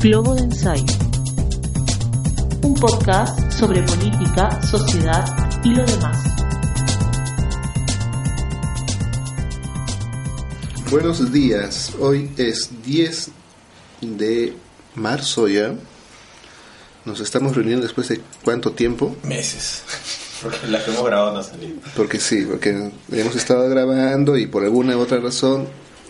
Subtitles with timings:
[0.00, 0.84] Globo de Ensayo.
[2.62, 5.24] Un podcast sobre política, sociedad
[5.64, 6.22] y lo demás.
[10.90, 13.30] Buenos días, hoy es 10
[14.02, 14.54] de
[14.94, 15.74] marzo ya.
[17.06, 19.16] Nos estamos reuniendo después de cuánto tiempo?
[19.24, 19.82] Meses.
[20.42, 21.78] Porque la que hemos grabado no ha salido.
[21.96, 25.66] Porque sí, porque hemos estado grabando y por alguna u otra razón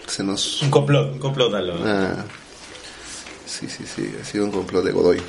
[0.08, 0.62] se nos...
[0.62, 1.74] Un complot, un complot a lo...
[1.86, 2.24] Ah,
[3.60, 5.22] sí, sí, sí, ha sido un complot de Godoy.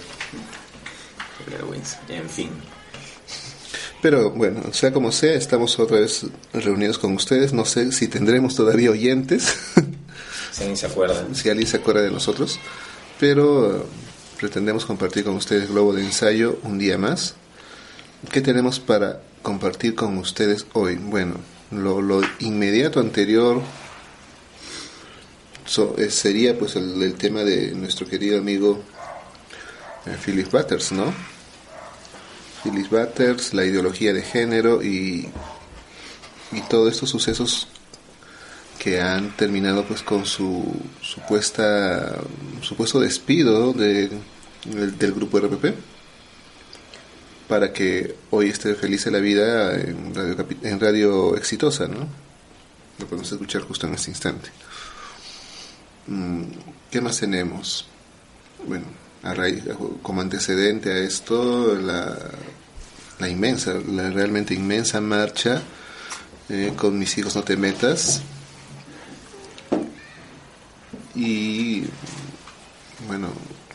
[2.09, 2.49] En fin.
[4.01, 7.53] Pero bueno, sea como sea, estamos otra vez reunidos con ustedes.
[7.53, 9.55] No sé si tendremos todavía oyentes,
[10.51, 11.25] Si alguien se acuerda.
[11.33, 12.59] si alguien se acuerda de nosotros,
[13.19, 13.83] pero eh,
[14.39, 17.35] pretendemos compartir con ustedes Globo de Ensayo un día más.
[18.31, 20.95] ¿Qué tenemos para compartir con ustedes hoy?
[20.95, 21.35] Bueno,
[21.71, 23.61] lo, lo inmediato anterior
[25.67, 28.81] so- eh, sería pues el, tema de nuestro querido amigo
[30.05, 31.13] eh, Philip Butters, ¿no?
[32.63, 35.29] Phyllis Butters, la ideología de género y,
[36.51, 37.67] y todos estos sucesos
[38.79, 42.17] que han terminado pues con su supuesta
[42.61, 44.09] supuesto despido de,
[44.65, 45.75] del, grupo RPP
[47.47, 52.07] para que hoy esté feliz de la vida en radio, en radio exitosa, ¿no?
[52.99, 54.49] Lo podemos escuchar justo en este instante.
[56.07, 56.43] Mm,
[56.89, 57.87] ¿Qué más tenemos?
[58.67, 58.85] Bueno,
[59.23, 59.63] a raíz,
[60.01, 62.17] como antecedente a esto, la,
[63.19, 65.61] la inmensa, la realmente inmensa marcha
[66.49, 68.21] eh, con mis hijos no te metas.
[71.13, 71.83] Y
[73.07, 73.29] bueno,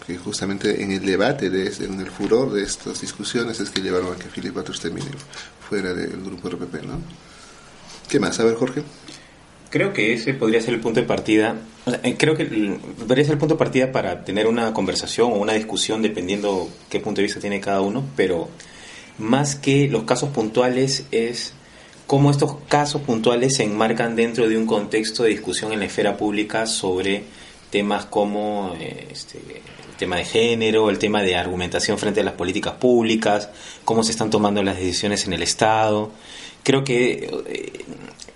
[0.07, 4.15] que justamente en el debate, de, en el furor de estas discusiones es que llevaron
[4.15, 5.11] a que Philip Butters termine
[5.69, 7.01] fuera del grupo RPP, ¿no?
[8.09, 8.39] ¿Qué más?
[8.41, 8.83] A ver, Jorge.
[9.73, 11.57] Creo que ese podría ser el punto de partida.
[12.03, 15.55] eh, creo que podría ser el punto de partida para tener una conversación o una
[15.55, 18.51] discusión dependiendo qué punto de vista tiene cada uno, pero
[19.17, 21.55] más que los casos puntuales es
[22.07, 26.19] cómo estos casos puntuales se enmarcan dentro de un contexto de discusión en la esfera
[26.19, 27.25] pública sobre
[27.71, 32.35] temas como eh, este, el tema de género, el tema de argumentación frente a las
[32.35, 33.49] políticas públicas,
[33.87, 36.11] cómo se están tomando las decisiones en el Estado.
[36.63, 37.73] Creo que eh,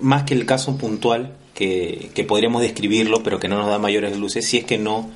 [0.00, 4.16] más que el caso puntual, que, que podríamos describirlo, pero que no nos da mayores
[4.18, 5.08] luces, si es que no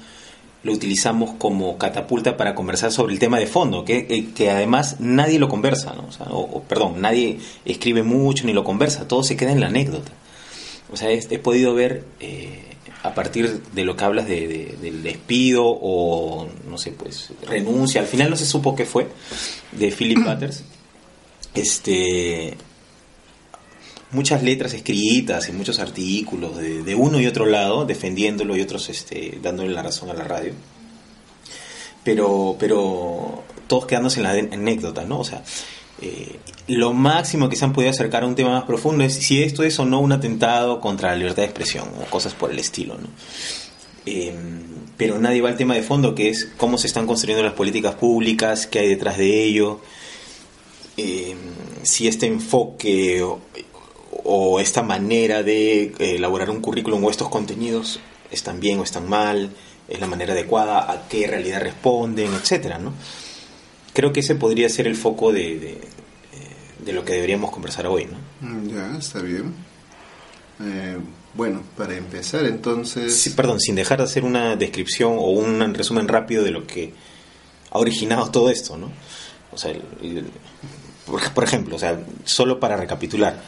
[0.62, 4.96] lo utilizamos como catapulta para conversar sobre el tema de fondo, que, eh, que además
[5.00, 6.06] nadie lo conversa, ¿no?
[6.08, 9.60] O sea, o- o, perdón, nadie escribe mucho ni lo conversa, todo se queda en
[9.60, 10.12] la anécdota.
[10.92, 12.62] O sea, he, he podido ver eh,
[13.02, 18.00] a partir de lo que hablas de, de- del despido o, no sé, pues, renuncia,
[18.02, 19.08] al final no se supo qué fue,
[19.72, 20.62] de Philip Butters,
[21.54, 22.54] este,
[24.12, 28.88] muchas letras escritas y muchos artículos de, de uno y otro lado defendiéndolo y otros
[28.88, 30.52] este, dándole la razón a la radio.
[32.04, 35.44] Pero pero todos quedándose en la anécdota no o sea
[36.02, 39.42] eh, lo máximo que se han podido acercar a un tema más profundo es si
[39.42, 42.58] esto es o no un atentado contra la libertad de expresión o cosas por el
[42.58, 43.08] estilo no
[44.06, 44.34] Eh,
[44.96, 47.94] pero nadie va al tema de fondo que es cómo se están construyendo las políticas
[47.94, 49.80] públicas qué hay detrás de ello.
[50.96, 51.34] Eh,
[51.82, 53.22] si este enfoque
[54.32, 59.08] o, esta manera de eh, elaborar un currículum o estos contenidos están bien o están
[59.08, 59.50] mal,
[59.88, 62.92] es la manera adecuada, a qué realidad responden, etcétera, ¿no?
[63.92, 65.78] Creo que ese podría ser el foco de, de, eh,
[66.84, 68.18] de lo que deberíamos conversar hoy, ¿no?
[68.48, 69.52] Mm, Ya, está bien.
[70.62, 70.96] Eh,
[71.34, 73.14] bueno, para empezar entonces...
[73.20, 76.92] Sí, perdón, sin dejar de hacer una descripción o un resumen rápido de lo que
[77.70, 78.90] ha originado todo esto, ¿no?
[79.52, 80.30] O sea, el- el-
[81.06, 83.42] por, por ejemplo, o sea, solo para recapitular,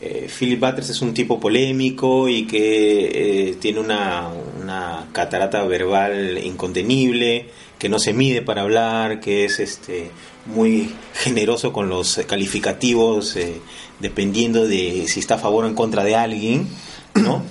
[0.00, 4.28] eh, Philip Butters es un tipo polémico y que eh, tiene una,
[4.62, 7.48] una catarata verbal incontenible,
[7.78, 10.10] que no se mide para hablar, que es este
[10.46, 13.60] muy generoso con los calificativos, eh,
[14.00, 16.68] dependiendo de si está a favor o en contra de alguien,
[17.14, 17.42] ¿no?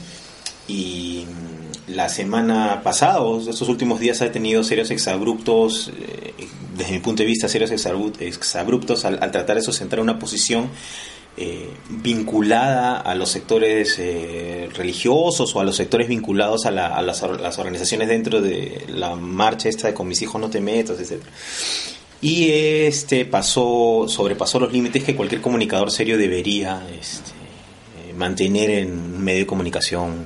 [0.67, 6.33] y mm, la semana pasada o estos últimos días ha tenido serios exabruptos, eh,
[6.75, 10.69] desde mi punto de vista, serios exabru- exabruptos al, al tratar de sustentar una posición
[11.37, 17.01] eh, vinculada a los sectores eh, religiosos o a los sectores vinculados a, la- a
[17.01, 20.61] las, or- las organizaciones dentro de la marcha esta de con mis hijos no te
[20.61, 21.21] metas, etc.
[22.21, 27.31] Y este pasó, sobrepasó los límites que cualquier comunicador serio debería este,
[28.09, 30.25] eh, mantener en un medio de comunicación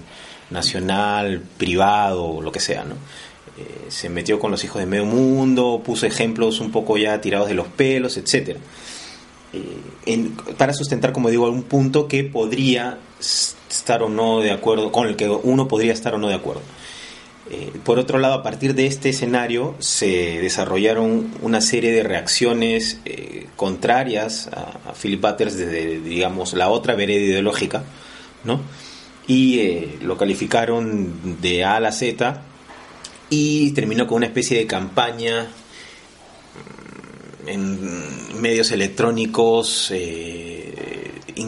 [0.51, 2.94] nacional, privado, lo que sea, ¿no?
[3.57, 7.50] Eh, se metió con los hijos de medio mundo, puso ejemplos un poco ya tirados
[7.50, 8.59] de los pelos, etcétera.
[9.54, 14.92] Eh, en- para sustentar, como digo, algún punto que podría estar o no de acuerdo,
[14.92, 16.62] con el que uno podría estar o no de acuerdo.
[17.51, 23.00] Eh, por otro lado, a partir de este escenario se desarrollaron una serie de reacciones
[23.06, 27.84] eh, contrarias a, Philip Butters desde, digamos, la otra vereda ideológica,
[28.44, 28.62] ¿no?
[29.25, 32.42] Y eh, lo calificaron de A a la Z
[33.31, 35.48] y terminó con una especie de campaña
[37.45, 39.91] en medios electrónicos,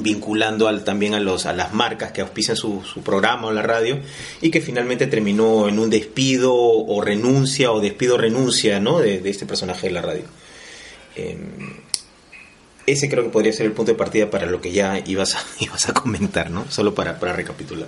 [0.01, 3.61] vinculando al, también a, los, a las marcas que auspician su, su, programa o la
[3.61, 3.99] radio
[4.41, 8.99] y que finalmente terminó en un despido o renuncia o despido renuncia ¿no?
[8.99, 10.23] de, este personaje de la radio.
[11.15, 11.75] Em,
[12.87, 15.43] ese creo que podría ser el punto de partida para lo que ya ibas a,
[15.59, 16.65] ibas a comentar, ¿no?
[16.69, 17.87] Solo para, para recapitular.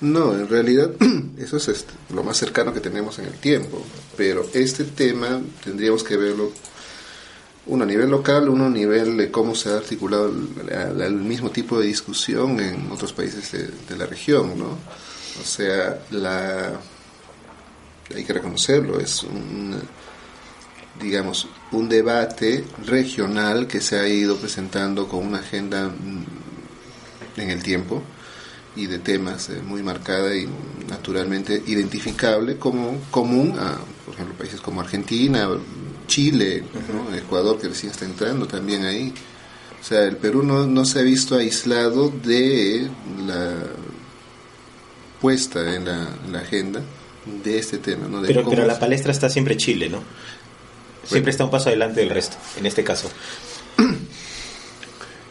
[0.00, 0.90] No, en realidad
[1.38, 3.82] eso es este, lo más cercano que tenemos en el tiempo,
[4.16, 6.52] pero este tema tendríamos que verlo
[7.66, 11.80] uno a nivel local, uno a nivel de cómo se ha articulado el, mismo tipo
[11.80, 13.50] de discusión en otros países
[13.88, 14.78] de, la región, ¿no?
[15.40, 16.78] O sea, la,
[18.14, 19.76] hay que reconocerlo, es un,
[21.00, 27.62] digamos, un debate regional que se ha ido presentando con una agenda mm, en el
[27.62, 28.02] tiempo
[28.76, 30.48] y de temas eh, muy marcada y
[30.88, 35.48] naturalmente identificable como común a, por ejemplo, países como Argentina,
[36.06, 36.62] Chile,
[37.16, 39.12] Ecuador que recién está entrando también ahí.
[39.80, 42.88] O sea, el Perú no, no se ha visto aislado de
[43.26, 43.54] la
[45.20, 46.80] puesta en la, agenda
[47.24, 48.06] de este tema.
[48.08, 48.22] ¿no?
[48.22, 50.02] pero, pero la palestra está siempre Chile, ¿no?
[51.04, 53.08] Siempre está un paso adelante del resto, en este caso.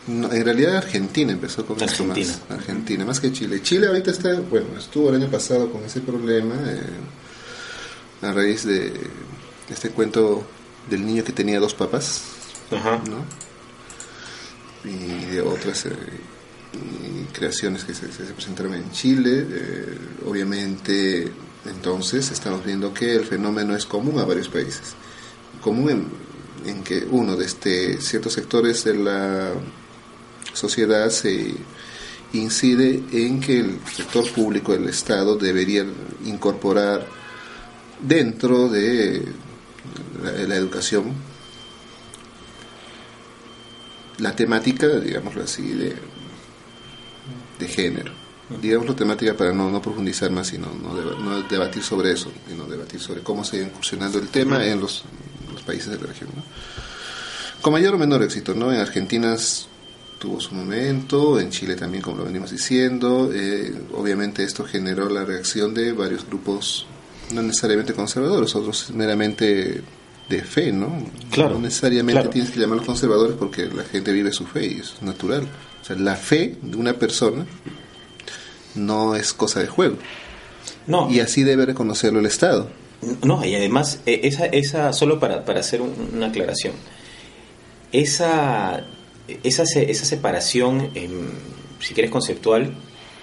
[0.07, 2.22] En realidad Argentina empezó con Argentina.
[2.22, 2.60] esto más.
[2.60, 3.62] Argentina, más que Chile.
[3.62, 8.94] Chile ahorita está, bueno, estuvo el año pasado con ese problema eh, a raíz de
[9.69, 10.46] este cuento
[10.90, 12.22] del niño que tenía dos papás,
[12.72, 13.25] ¿no?
[14.88, 15.96] Y de otras eh,
[17.34, 19.48] creaciones que se, presentaron en Chile.
[19.50, 19.98] Eh,
[20.28, 21.31] obviamente,
[21.66, 24.94] entonces estamos viendo que el fenómeno es común a varios países.
[25.62, 26.08] Común
[26.63, 29.51] en, que uno de este, ciertos sectores de la
[30.56, 31.54] sociedad se
[32.34, 35.86] incide en que el sector público del Estado debería
[36.25, 37.07] incorporar
[38.02, 39.24] dentro de
[40.48, 41.13] la, educación,
[44.18, 45.96] la temática, digámoslo así, de,
[47.60, 48.12] de género.
[48.62, 52.66] Digamos la temática para no, no profundizar más y no, no, debatir sobre eso, sino
[52.66, 55.04] debatir sobre cómo se ha incursionando el tema en los,
[55.51, 56.30] los países de la región.
[57.62, 58.72] Con mayor o menor éxito, ¿no?
[58.72, 59.36] En Argentina
[60.25, 63.30] tuvo su momento, en Chile también, como lo venimos diciendo.
[63.31, 66.88] Eh, obviamente esto generó la reacción de varios grupos,
[67.31, 69.83] no necesariamente conservadores, otros meramente
[70.27, 71.06] de fe, ¿no?
[71.30, 71.56] Claro.
[71.56, 75.48] No necesariamente tienes que llamarlos conservadores porque la gente vive su fe y es natural.
[75.80, 77.45] O sea, la fe de una persona
[78.74, 79.98] no es cosa de juego.
[80.88, 81.07] No.
[81.12, 82.68] Y así debe reconocerlo el Estado.
[83.22, 86.74] No, y además, e, esa, esa solo para, para hacer una aclaración,
[87.92, 88.88] esa,
[89.44, 90.92] esa, esa separación,
[91.80, 92.74] si quieres conceptual,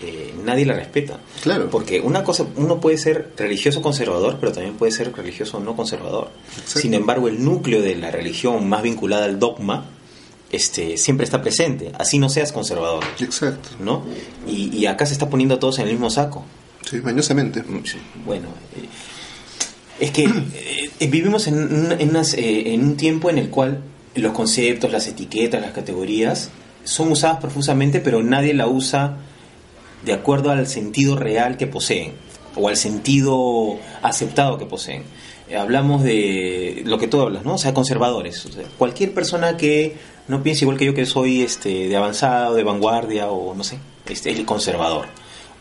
[0.05, 1.21] eh, nadie la respeta.
[1.43, 1.71] Claro.
[1.71, 6.31] Porque una cosa, uno puede ser religioso conservador, pero también puede ser religioso no conservador.
[6.65, 9.91] Sin embargo, el núcleo de la religión más vinculada al dogma
[10.51, 13.05] este, siempre está presente, así no seas conservador.
[13.21, 13.71] Exacto.
[13.79, 14.05] ¿No?
[14.47, 16.45] Y, acá se está poniendo todos en el mismo saco.
[16.89, 17.63] Sí, mañosamente.
[17.63, 17.83] Mm,
[18.27, 18.89] bueno, eh,
[20.01, 23.83] es que eh, vivimos en, en, en un tiempo en el cual
[24.15, 26.51] los conceptos, las etiquetas, las categorías
[26.85, 29.19] son usadas profusamente, pero nadie la usa
[30.05, 32.13] de acuerdo al sentido real que poseen
[32.57, 35.05] o al sentido aceptado que poseen.
[35.59, 37.55] Hablamos de lo que tú hablas, ¿no?
[37.55, 38.47] O sea, conservadores.
[38.79, 39.97] cualquier persona que
[40.29, 43.63] no piense igual que yo que soy este, de avanzada o de vanguardia o no
[43.63, 43.79] sé,
[44.09, 45.07] este, es el conservador.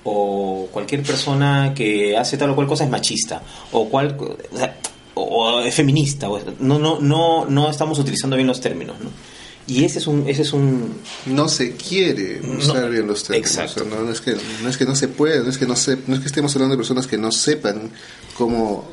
[0.04, 3.44] O cualquier persona que hace tal o cual cosa es machista.
[3.72, 4.18] O cual...
[4.18, 4.36] O,
[5.66, 6.28] es feminista.
[6.60, 9.10] no, no, no, no estamos utilizando bien los términos, ¿no?
[9.68, 10.28] Y ese es un...
[10.28, 10.96] Ese es un
[11.28, 13.52] no se quiere usar bien los términos.
[13.52, 13.86] Exacto.
[13.86, 16.16] no, es que, no es que no se pueda, no es que, no, se, no
[16.16, 17.92] es que estemos hablando de personas que no sepan
[18.38, 18.90] cómo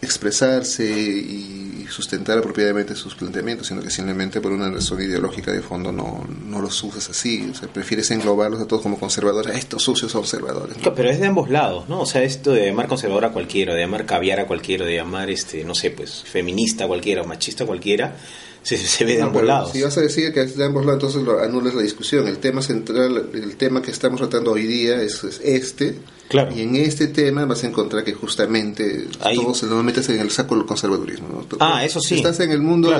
[0.00, 5.92] expresarse y sustentar apropiadamente sus planteamientos, sino que simplemente por una razón ideológica de fondo
[5.92, 10.12] no, no los usas así, o sea, prefieres englobarlos a todos como conservadores, estos sucios
[10.12, 10.76] conservadores.
[10.94, 12.00] pero es de ambos lados, ¿no?
[12.00, 15.30] O sea, esto de llamar conservador a cualquiera, de llamar caviar a cualquiera, de llamar,
[15.30, 18.16] este no sé, pues feminista a cualquiera, o machista a cualquiera,
[18.62, 19.72] se, ve de ambos lados.
[19.72, 22.28] Si vas a decir que es de ambos lados, entonces lo anulas la discusión.
[22.28, 25.98] El tema central, el tema que estamos tratando hoy día es, este.
[26.28, 26.54] Claro.
[26.54, 30.56] Y en este tema vas a encontrar que justamente todos lo metes en el saco
[30.56, 31.46] del conservadurismo.
[31.58, 32.16] Ah, eso sí.
[32.16, 32.90] Estás en el mundo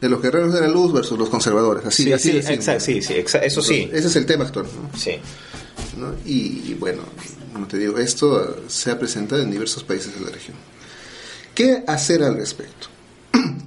[0.00, 1.84] de, los guerreros de la luz versus los conservadores.
[1.84, 3.90] Así, sí, así sí, exacto, sí, sí, eso sí.
[3.92, 4.66] Ese es el tema actual.
[4.96, 5.12] Sí.
[5.96, 6.14] ¿no?
[6.24, 7.02] Y, bueno,
[7.52, 10.56] como te digo, esto se ha presentado en diversos países de la región.
[11.54, 12.88] ¿Qué hacer al respecto?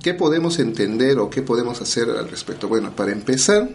[0.04, 2.68] ¿Qué podemos entender o qué podemos hacer al respecto?
[2.68, 3.70] Bueno, para empezar,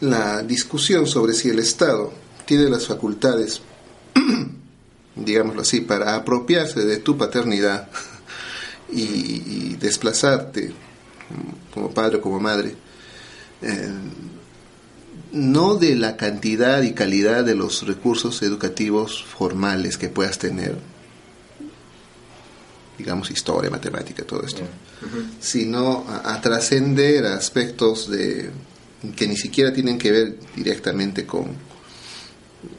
[0.00, 2.12] la discusión sobre si el Estado
[2.46, 3.60] tiene las facultades,
[5.16, 7.88] digámoslo así, para apropiarse de tu paternidad
[8.92, 10.72] y, desplazarte
[11.74, 12.76] como padre o como madre,
[13.62, 13.90] eh,
[15.32, 20.76] no de la cantidad y calidad de los recursos educativos formales que puedas tener,
[22.98, 24.62] digamos historia, matemática, todo esto,
[25.40, 28.50] sino a, trascender aspectos de
[29.16, 31.46] que ni siquiera tienen que ver directamente con,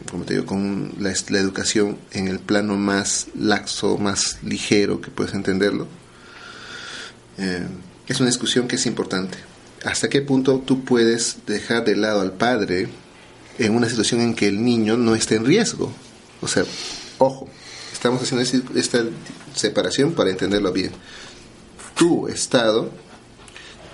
[0.09, 5.33] como te digo, con la, educación en el plano más laxo, más ligero que puedes
[5.33, 5.87] entenderlo.
[7.37, 7.67] Eh,
[8.07, 9.37] es una discusión que es importante.
[9.83, 12.87] ¿Hasta qué punto tú puedes dejar de lado al padre
[13.57, 15.91] en una situación en que el niño no está en riesgo?
[16.41, 16.63] O sea,
[17.17, 17.49] ojo,
[17.91, 19.03] estamos haciendo esta
[19.53, 20.91] separación para entenderlo bien.
[21.95, 22.89] Tu Estado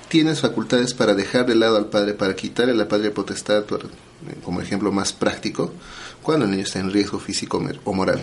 [0.09, 3.63] tienes facultades para dejar de lado al padre, para quitarle la padre potestad,
[4.43, 5.71] como ejemplo más práctico,
[6.21, 8.21] cuando el niño está en riesgo físico o moral.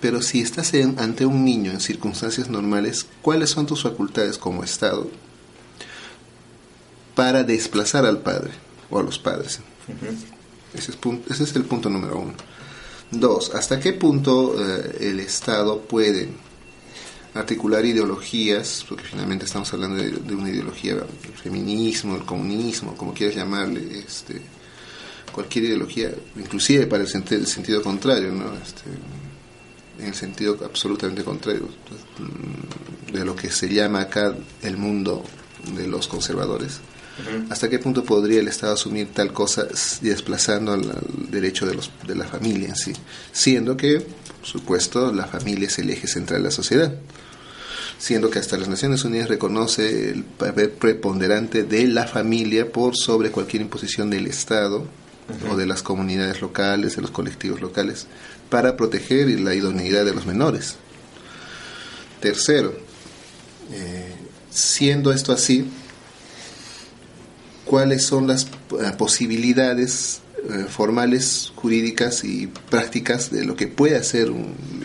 [0.00, 5.08] Pero si estás ante un niño en circunstancias normales, ¿cuáles son tus facultades como Estado
[7.14, 8.50] para desplazar al padre
[8.90, 9.60] o a los padres?
[10.74, 10.98] ese, es
[11.30, 12.34] ese, es el punto número uno.
[13.10, 16.28] Dos, ¿hasta qué punto eh, el Estado puede
[17.34, 23.36] articular ideologías, porque finalmente estamos hablando de, una ideología, el feminismo, el comunismo, como quieras
[23.36, 24.40] llamarle, este,
[25.32, 28.54] cualquier ideología, inclusive para el, sentido, contrario, ¿no?
[28.54, 28.82] Este,
[29.98, 31.68] en el sentido absolutamente contrario
[33.12, 35.24] de lo que se llama acá el mundo
[35.76, 36.80] de los conservadores.
[37.48, 39.66] ¿Hasta qué punto podría el Estado asumir tal cosa
[40.00, 40.98] desplazando al,
[41.30, 42.92] derecho de, los, de la familia en sí?
[43.30, 46.92] Siendo que, por supuesto, la familia es el eje central de la sociedad
[48.04, 53.30] siendo que hasta las Naciones Unidas reconoce el papel preponderante de la familia por sobre
[53.30, 54.86] cualquier imposición del Estado
[55.50, 58.06] o de las comunidades locales, de los colectivos locales,
[58.50, 60.76] para proteger la idoneidad de los menores.
[62.20, 62.74] Tercero,
[63.72, 64.12] eh,
[64.50, 65.64] siendo esto así,
[67.64, 70.20] ¿cuáles son las eh, posibilidades
[70.50, 74.30] eh, formales, jurídicas y prácticas de lo que puede hacer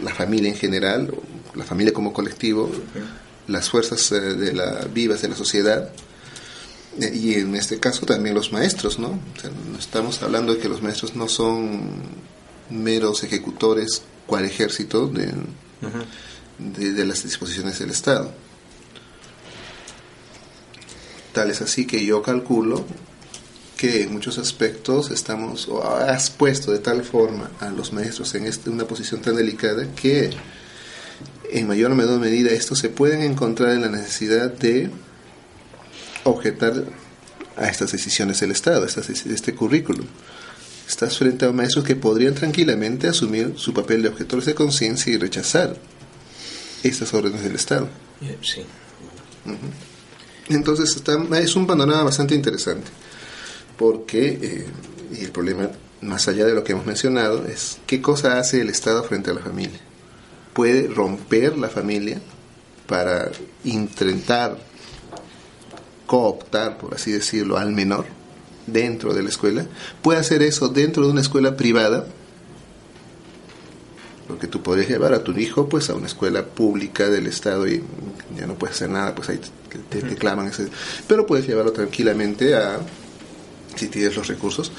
[0.02, 1.14] la familia en general,
[1.60, 2.72] la familia como colectivo,
[3.48, 5.90] las fuerzas eh, de la vivas de la sociedad
[7.00, 9.20] eh, y en este caso también los maestros, ¿no?
[9.78, 12.02] estamos hablando de que los maestros no son
[12.70, 15.34] meros ejecutores cual ejército de,
[16.60, 18.32] de, las disposiciones del Estado.
[21.34, 22.86] Tal es así que yo calculo
[23.78, 28.46] que en muchos aspectos estamos, o has puesto de tal forma a los maestros en
[28.46, 30.32] este, una posición tan delicada que
[31.52, 34.90] en mayor o menor medida estos se pueden encontrar en la necesidad de
[36.24, 36.86] objetar
[37.56, 40.06] a estas decisiones del Estado, este currículum.
[40.88, 45.18] Estás frente a maestros que podrían tranquilamente asumir su papel de objetores de conciencia y
[45.18, 45.76] rechazar
[46.84, 47.90] estas órdenes del Estado.
[48.42, 48.62] Sí.
[50.50, 51.02] Entonces
[51.34, 52.90] es un panorama bastante interesante,
[53.78, 54.66] porque eh,
[55.20, 55.70] y el problema,
[56.02, 59.34] más allá de lo que hemos mencionado, es qué cosa hace el Estado frente a
[59.34, 59.80] la familia
[60.60, 62.20] puede romper la familia
[62.86, 63.32] para
[63.64, 64.58] intentar
[66.06, 68.06] cooptar, por así decirlo, al menor
[68.68, 69.66] dentro de la escuela.
[70.02, 72.08] Puede hacer eso dentro de una escuela privada,
[74.28, 77.82] porque tú podrías llevar a tu hijo pues a una escuela pública del Estado y
[78.38, 79.40] ya no puedes hacer nada, pues ahí
[79.90, 80.68] te, te, claman ese...
[81.08, 82.80] Pero puedes llevarlo tranquilamente a,
[83.78, 84.74] si tienes los recursos,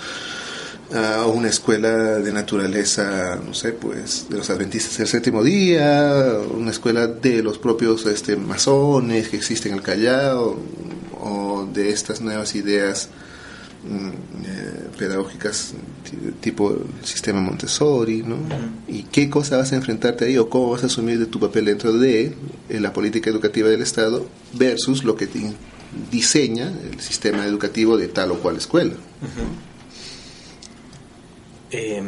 [0.94, 6.70] a una escuela de naturaleza, no sé, pues de los adventistas del séptimo día, una
[6.70, 10.58] escuela de los propios este, masones que existen en el Callao,
[11.20, 13.08] o de estas nuevas ideas
[13.84, 15.74] mm, eh, pedagógicas
[16.40, 18.36] tipo el sistema Montessori, ¿no?
[18.88, 21.66] ¿Y qué cosa vas a enfrentarte ahí o cómo vas a asumir de tu papel
[21.66, 22.34] dentro de
[22.68, 25.28] eh, la política educativa del Estado versus lo que
[26.10, 28.94] diseña el sistema educativo de tal o cual escuela?
[31.70, 32.02] Eh,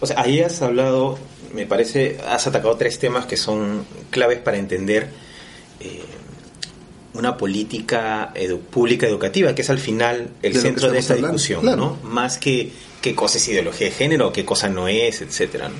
[0.00, 1.18] o sea, ahí has hablado,
[1.54, 5.08] me parece, has atacado tres temas que son claves para entender
[5.80, 6.02] eh,
[7.14, 8.32] una política
[8.70, 11.98] pública educativa, que es al final el centro de esta discusión, ¿no?
[12.02, 12.70] Más que
[13.00, 15.70] qué cosa es ideología de género, qué cosa no es, etcétera.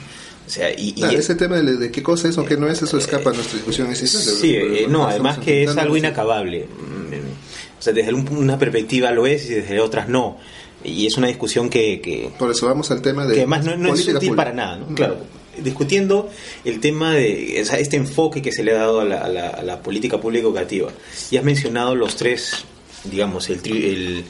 [0.46, 3.30] O sea, y, ese tema de, qué cosa es o qué no es, eso escapa
[3.30, 3.94] a nuestra discusión.
[3.96, 6.66] sí, eh, no, además que es algo inacabable.
[6.66, 10.38] Mm, o sea, desde una perspectiva lo es y desde otras no.
[10.84, 12.00] Y es una discusión que...
[12.00, 13.34] que Por eso vamos al tema de...
[13.34, 14.36] que además no, no es útil pública.
[14.36, 14.94] para nada, ¿no?
[14.94, 15.16] Claro,
[15.62, 16.28] discutiendo
[16.64, 19.28] el tema de o sea, este enfoque que se le ha dado a la, a
[19.28, 20.90] la- a la política pública educativa.
[21.30, 22.64] Y has mencionado los tres,
[23.04, 24.24] digamos, el, tri- el,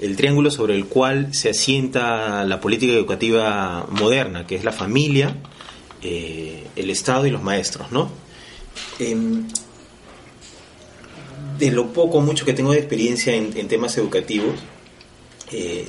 [0.00, 5.36] el triángulo sobre el cual se asienta la política educativa moderna, que es la familia,
[6.02, 8.08] eh, el Estado y los maestros, ¿no?
[9.00, 9.46] Em,
[11.58, 14.54] de lo poco mucho que tengo de experiencia en, en temas educativos,
[15.52, 15.86] eh,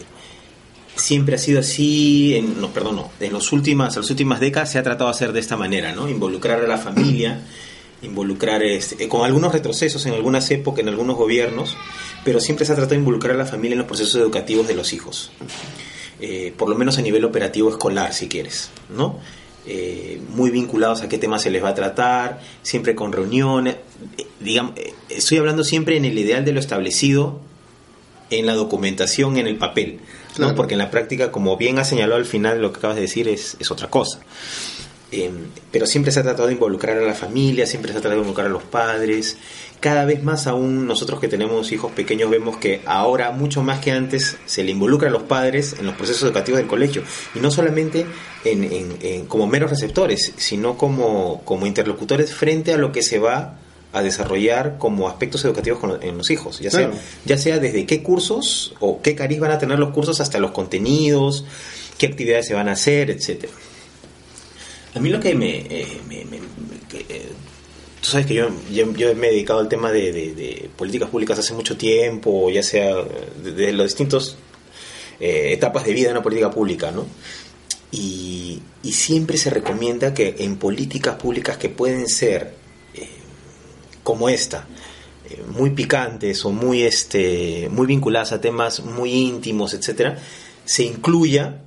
[1.00, 4.80] siempre ha sido así, en, no, perdón, no, en los últimas, las últimas décadas se
[4.80, 6.10] ha tratado de hacer de esta manera, ¿no?
[6.10, 7.42] Involucrar a la familia,
[8.01, 11.75] involucrar, este, eh, con algunos retrocesos en algunas épocas, en algunos gobiernos,
[12.24, 14.75] pero siempre se ha tratado de involucrar a la familia en los procesos educativos de
[14.75, 15.32] los hijos.
[16.22, 19.20] Eh, por lo menos a nivel operativo escolar, si quieres, ¿no?
[19.66, 23.78] Eh, muy vinculados a qué temas se les va a tratar, siempre con reuniones.
[24.39, 24.74] Digamos,
[25.10, 27.39] estoy hablando siempre en el ideal de lo establecido
[28.30, 30.00] en la documentación, en el papel,
[30.36, 30.52] Claro.
[30.52, 30.56] ¿no?
[30.56, 33.28] porque en la práctica, como bien ha señalado al final, lo que acabas de decir
[33.28, 34.20] es, es otra cosa.
[35.12, 35.32] Eh,
[35.72, 38.28] pero siempre se ha tratado de involucrar a la familia, siempre se ha tratado de
[38.28, 39.38] involucrar a los padres.
[39.80, 43.92] Cada vez más aún nosotros que tenemos hijos pequeños vemos que ahora, mucho más que
[43.92, 47.02] antes, se le involucra a los padres en los procesos educativos del colegio.
[47.34, 48.06] Y no solamente
[48.46, 53.18] en, en- en- como meros receptores, sino como, como interlocutores frente a lo que se
[53.18, 53.58] va
[53.91, 56.60] a desarrollar como aspectos educativos con- en los hijos.
[56.60, 57.01] Ya sea, Claro.
[57.25, 60.51] ya sea desde qué cursos o qué cariz van a tener los cursos hasta los
[60.51, 61.46] contenidos,
[61.98, 63.51] qué actividades se van a hacer, etcétera.
[64.96, 65.58] A mí lo que me...
[65.69, 67.29] eh, me- me- me- que, eh,
[68.01, 71.10] tú sabes que yo, yo, yo me he dedicado al tema de, de- de políticas
[71.10, 72.96] públicas hace mucho tiempo, ya sea
[73.43, 74.36] de, de las distintas
[75.19, 77.05] eh, etapas de vida de una política pública, ¿no?
[77.91, 82.53] Y, y siempre se recomienda que en políticas públicas que pueden ser
[84.10, 84.66] como esta,
[85.30, 90.18] eh, muy picantes o muy, este, muy vinculadas a temas muy íntimos, etcétera,
[90.66, 91.62] se incluya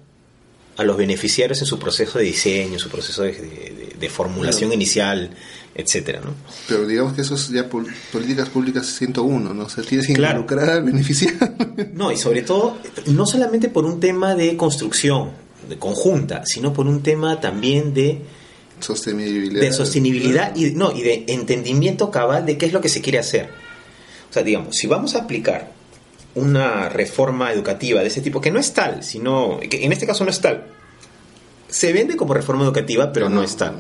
[0.77, 4.75] a los beneficiarios en su proceso de diseño, su proceso de, de- de formulación Claro.
[4.75, 5.31] inicial,
[5.75, 6.31] etcétera, ¿no?
[6.67, 9.65] Pero digamos que eso es ya pol- políticas públicas 101, ¿no?
[9.65, 10.41] O sea, tienes que Claro.
[10.41, 11.39] involucrar al beneficiario.
[11.95, 15.31] No, y sobre todo, no solamente por un tema de construcción
[15.69, 18.23] de conjunta, sino por un tema también de,
[18.83, 19.61] Sostenibilidad.
[19.61, 23.19] de sostenibilidad y, no, y de entendimiento cabal de qué es lo que se quiere
[23.19, 23.49] hacer.
[24.29, 25.73] O sea, digamos, si vamos a aplicar
[26.35, 30.25] una reforma educativa de ese tipo, que no es tal, sino, que en este caso
[30.25, 30.67] no es tal,
[31.69, 33.77] se vende como reforma educativa, pero no es tal,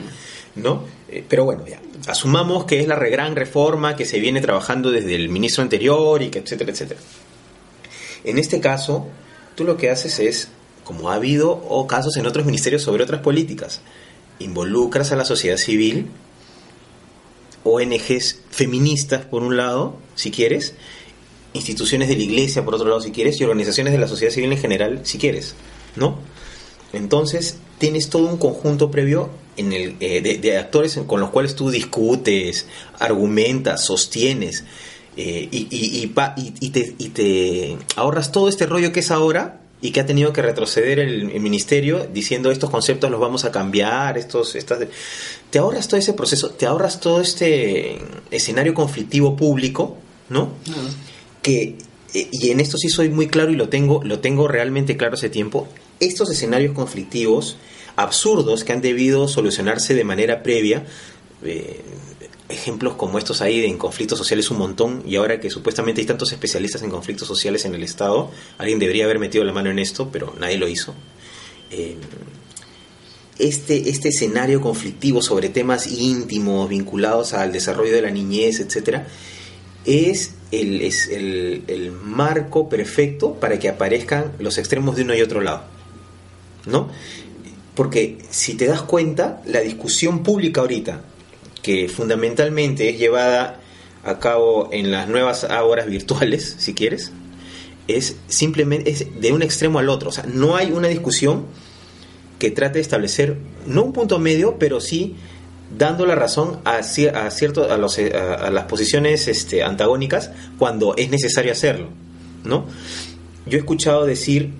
[0.57, 0.85] ¿no?
[1.11, 4.91] Eh, pero bueno, ya, asumamos que es la re- gran reforma que se viene trabajando
[4.91, 7.01] desde el ministro anterior y que etcétera, etcétera.
[8.25, 9.09] En este caso,
[9.55, 10.49] tú lo que haces es,
[10.85, 13.81] como ha habido o casos en otros ministerios sobre otras políticas,
[14.43, 16.07] involucras a la sociedad civil,
[17.65, 20.75] ONGs feministas por un lado, si quieres,
[21.53, 24.53] instituciones de la iglesia por otro lado, si quieres, y organizaciones de la sociedad civil
[24.53, 25.55] en general, si quieres,
[25.97, 26.19] ¿no?
[26.93, 31.71] Entonces, tienes todo un conjunto previo en el, eh, de, actores con los cuales tú
[31.71, 32.67] discutes,
[32.99, 34.65] argumentas, sostienes,
[35.17, 40.01] eh, y- y te, y te ahorras todo este rollo que es ahora y que
[40.01, 44.55] ha tenido que retroceder el, el ministerio diciendo estos conceptos los vamos a cambiar, estos,
[44.55, 44.79] estas,
[45.51, 47.99] te ahorras todo ese proceso, te ahorras todo este
[48.31, 49.99] escenario conflictivo público,
[50.31, 50.53] ¿no?
[51.43, 51.77] que
[52.15, 55.15] eh, y en esto sí soy muy claro y lo tengo lo tengo realmente claro
[55.15, 55.69] hace tiempo
[56.01, 57.57] estos escenarios conflictivos
[57.97, 60.87] absurdos que han debido solucionarse de manera previa
[61.45, 61.81] eh,
[62.53, 66.33] ejemplos como estos hay en conflictos sociales un montón y ahora que supuestamente hay tantos
[66.33, 70.11] especialistas en conflictos sociales en el estado alguien debería haber metido la mano en esto
[70.13, 70.95] pero nadie lo hizo
[71.71, 71.97] Eh,
[73.39, 79.09] este, este escenario conflictivo sobre temas íntimos vinculados al desarrollo de la niñez, etcétera,
[79.85, 85.41] es el, es el marco perfecto para que aparezcan los extremos de uno y otro
[85.41, 85.65] lado.
[86.67, 86.89] ¿No?
[87.75, 91.01] Porque si te das cuenta, la discusión pública ahorita,
[91.63, 93.61] que fundamentalmente es llevada
[94.05, 97.13] a cabo en las nuevas horas virtuales, si quieres,
[97.89, 100.11] es simplemente es de un extremo al otro.
[100.11, 101.47] O sea, no hay una discusión
[102.39, 105.17] que trate de establecer, no un punto medio, pero sí
[105.77, 110.95] dando la razón a, a, cierto, a, los, eh, a las posiciones este, antagónicas cuando
[110.97, 111.89] es necesario hacerlo.
[112.45, 112.67] ¿no?
[113.47, 114.51] Yo he escuchado decir,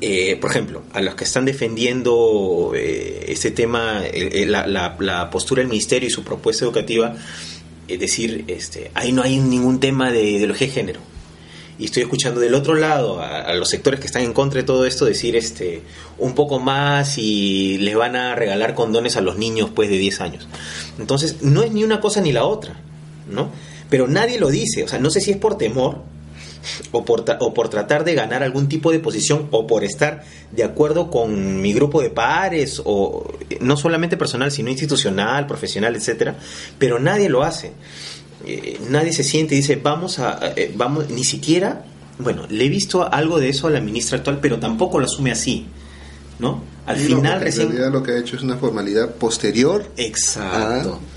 [0.00, 4.96] eh, por ejemplo, a los que están defendiendo eh, este tema, eh, eh, la, la-
[4.98, 7.14] la postura del ministerio y su propuesta educativa,
[7.88, 11.00] es decir, este, ahí no hay ningún tema de ideología de género.
[11.78, 14.66] Y estoy escuchando del otro lado a, a los sectores que están en contra de
[14.66, 15.82] todo esto decir este
[16.18, 20.20] un poco más y les van a regalar condones a los niños pues de 10
[20.20, 20.48] años.
[21.00, 22.80] Entonces, no es ni una cosa ni la otra,
[23.28, 23.50] ¿no?
[23.90, 26.02] Pero nadie lo dice, o sea, no sé si es por temor,
[26.92, 30.22] o por, tra- o por tratar de ganar algún tipo de posición o por estar
[30.52, 35.96] de acuerdo con mi grupo de pares o eh, no solamente personal sino institucional, profesional,
[35.96, 36.36] etcétera,
[36.78, 37.72] pero nadie lo hace.
[38.46, 41.82] Eh, nadie se siente y dice vamos a eh, vamos ni siquiera
[42.18, 45.32] bueno le he visto algo de eso a la ministra actual pero tampoco lo asume
[45.32, 45.66] así
[46.38, 49.86] no al no, final recién En realidad lo que ha hecho es una formalidad posterior
[49.96, 51.13] exacto a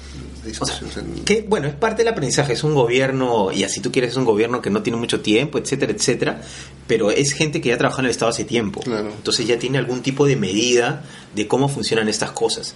[0.59, 0.79] o sea,
[1.25, 4.25] que bueno, es parte del aprendizaje, es un gobierno, y así tú quieres, es un
[4.25, 6.41] gobierno que no tiene mucho tiempo, etcétera, etcétera,
[6.87, 8.81] pero es gente que ya trabajó en el Estado hace tiempo.
[8.81, 9.09] Claro.
[9.15, 11.03] Entonces ya tiene algún tipo de medida
[11.35, 12.75] de cómo funcionan estas cosas.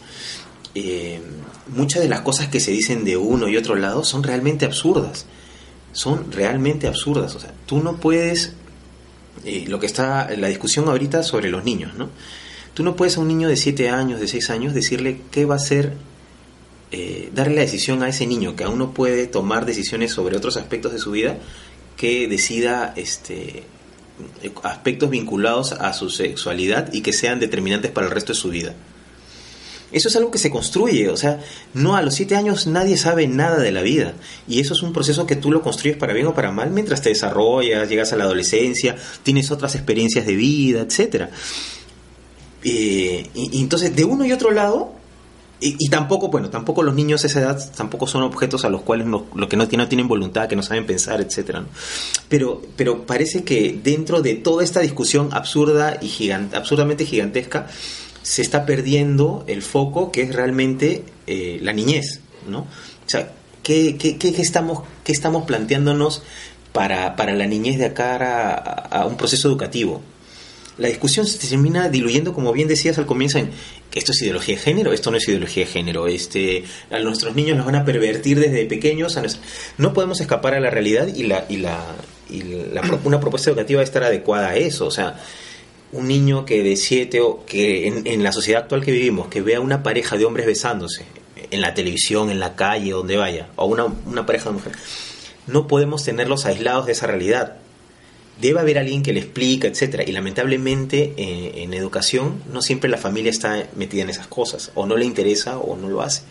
[0.73, 1.21] Eh,
[1.67, 5.25] muchas de las cosas que se dicen de uno y otro lado son realmente absurdas.
[5.93, 7.35] Son realmente absurdas.
[7.35, 8.53] O sea, tú no puedes.
[9.43, 12.09] eh, lo que está la discusión ahorita sobre los niños, ¿no?
[12.73, 15.55] Tú no puedes a un niño de 7 años, de 6 años, decirle qué va
[15.55, 15.93] a hacer
[16.91, 20.57] eh, darle la decisión a ese niño que aún no puede tomar decisiones sobre otros
[20.57, 21.37] aspectos de su vida
[21.95, 23.63] que decida este
[24.63, 28.73] aspectos vinculados a su sexualidad y que sean determinantes para el resto de su vida.
[29.91, 31.39] Eso es algo que se construye, o sea,
[31.73, 34.13] no a los siete años nadie sabe nada de la vida
[34.47, 37.01] y eso es un proceso que tú lo construyes para bien o para mal mientras
[37.01, 41.29] te desarrollas, llegas a la adolescencia, tienes otras experiencias de vida, etcétera.
[42.63, 45.00] Eh, y entonces de uno y otro lado
[45.61, 49.05] y, tampoco, bueno, tampoco los niños a esa edad tampoco son objetos a los cuales
[49.07, 51.25] no, los que no, no tienen voluntad, que no saben pensar.
[51.53, 51.65] ¿no?
[52.29, 57.67] Pero, pero parece que dentro de toda esta discusión absurda y gigante, absurdamente gigantesca,
[58.23, 62.59] se está perdiendo el foco que es realmente eh, la niñez, ¿no?
[62.61, 62.67] O
[63.07, 63.31] sea,
[63.63, 66.23] ¿qué, qué, qué- estamos, qué estamos planteándonos
[66.71, 70.01] para, para la niñez de cara a- a un proceso educativo?
[70.77, 73.49] La discusión se termina diluyendo, como bien decías al comienzo, en
[73.91, 77.35] que esto es ideología de género, esto no es ideología de género, este, a nuestros
[77.35, 79.17] niños los van a pervertir desde pequeños.
[79.17, 79.37] a nues-
[79.77, 81.83] No podemos escapar a la realidad y, la, y, la,
[82.29, 82.41] y
[82.73, 84.87] la una propuesta educativa debe estar adecuada a eso.
[84.87, 85.19] O sea,
[85.91, 89.41] un niño que de siete o que en, en la sociedad actual que vivimos, que
[89.41, 91.03] vea una pareja de hombres besándose
[91.51, 94.77] en la televisión, en la calle, donde vaya, o una, una pareja de mujeres,
[95.47, 97.57] no podemos tenerlos aislados de esa realidad
[98.41, 100.03] debe haber alguien que le explica, etcétera.
[100.03, 104.85] Y lamentablemente eh, en educación no siempre la familia está metida en esas cosas, o
[104.85, 106.23] no le interesa o no lo hace.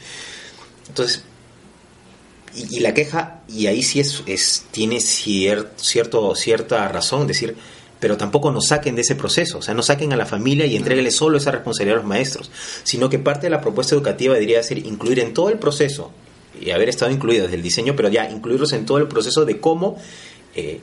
[0.89, 1.23] Entonces,
[2.55, 7.55] y, la queja, y ahí sí es, es tiene cier- cierto, cierta razón, decir,
[8.01, 10.75] pero tampoco nos saquen de ese proceso, o sea, no saquen a la familia y
[10.75, 12.51] entréguenle solo esa responsabilidad a los maestros,
[12.83, 16.11] sino que parte de la propuesta educativa debería ser incluir en todo el proceso,
[16.61, 19.61] y haber estado incluidos desde el diseño, pero ya incluirlos en todo el proceso de
[19.61, 19.97] cómo
[20.57, 20.81] eh,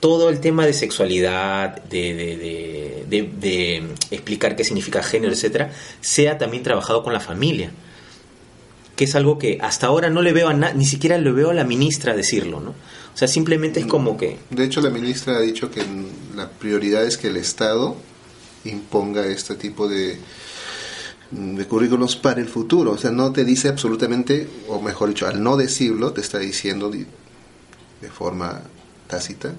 [0.00, 6.62] todo el tema de sexualidad, de, de- de- explicar qué significa género, etcétera, sea también
[6.62, 7.70] trabajado con la familia.
[8.96, 11.50] Que es algo que hasta ahora no le veo a na- ni siquiera le veo
[11.50, 12.70] a la ministra decirlo, ¿no?
[12.70, 14.38] O sea, simplemente es como que.
[14.50, 15.82] De hecho, la ministra ha dicho que
[16.36, 17.96] la prioridad es que el Estado
[18.64, 20.18] imponga este tipo de,
[21.30, 22.92] de currículos para el futuro.
[22.92, 26.90] O sea, no te dice absolutamente, o mejor dicho, al no decirlo, te está diciendo
[26.90, 27.06] di-
[28.00, 28.62] de forma
[29.08, 29.52] tácita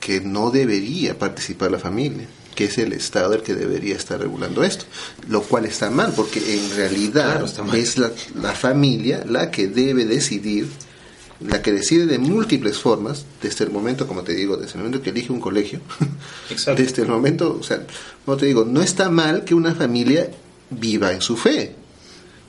[0.00, 4.64] que no debería participar la familia, que es el Estado el que debería estar regulando
[4.64, 4.84] esto,
[5.28, 10.04] lo cual está mal, porque en realidad Claro, es la, la familia la que debe
[10.04, 10.68] decidir,
[11.40, 15.02] la que decide de múltiples formas, desde el momento, como te digo, desde el momento
[15.02, 15.80] que elige un colegio,
[16.50, 16.82] Exacto.
[16.82, 17.86] desde el momento, o sea,
[18.24, 20.28] como te digo, no está mal que una familia
[20.70, 21.74] viva en su fe.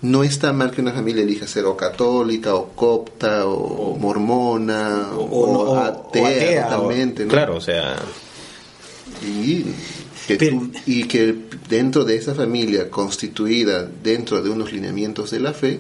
[0.02, 5.22] No está mal que una familia elija ser o católica, o copta, o, mormona, o,
[5.24, 7.24] o- o- atea, o atea, o- totalmente.
[7.26, 7.30] ¿no?
[7.30, 7.98] Claro, o sea.
[9.26, 9.66] Y
[10.28, 11.36] que, Pero- tú- y que
[11.68, 15.80] dentro de esa familia constituida dentro de unos lineamientos de la fe,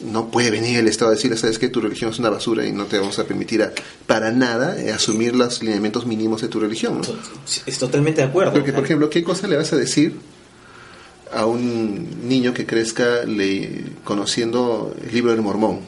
[0.00, 2.72] no puede venir el Estado a decirle, sabes que tu religión es una basura y
[2.72, 3.72] no te vamos a permitir a-
[4.06, 7.00] para nada eh, asumir los lineamientos mínimos de tu religión.
[7.02, 7.14] ¿no?
[7.66, 8.52] Es totalmente de acuerdo.
[8.54, 10.14] Porque, por ejemplo, ¿qué cosa le vas a decir
[11.34, 15.80] a un niño que crezca le, conociendo el libro del mormón?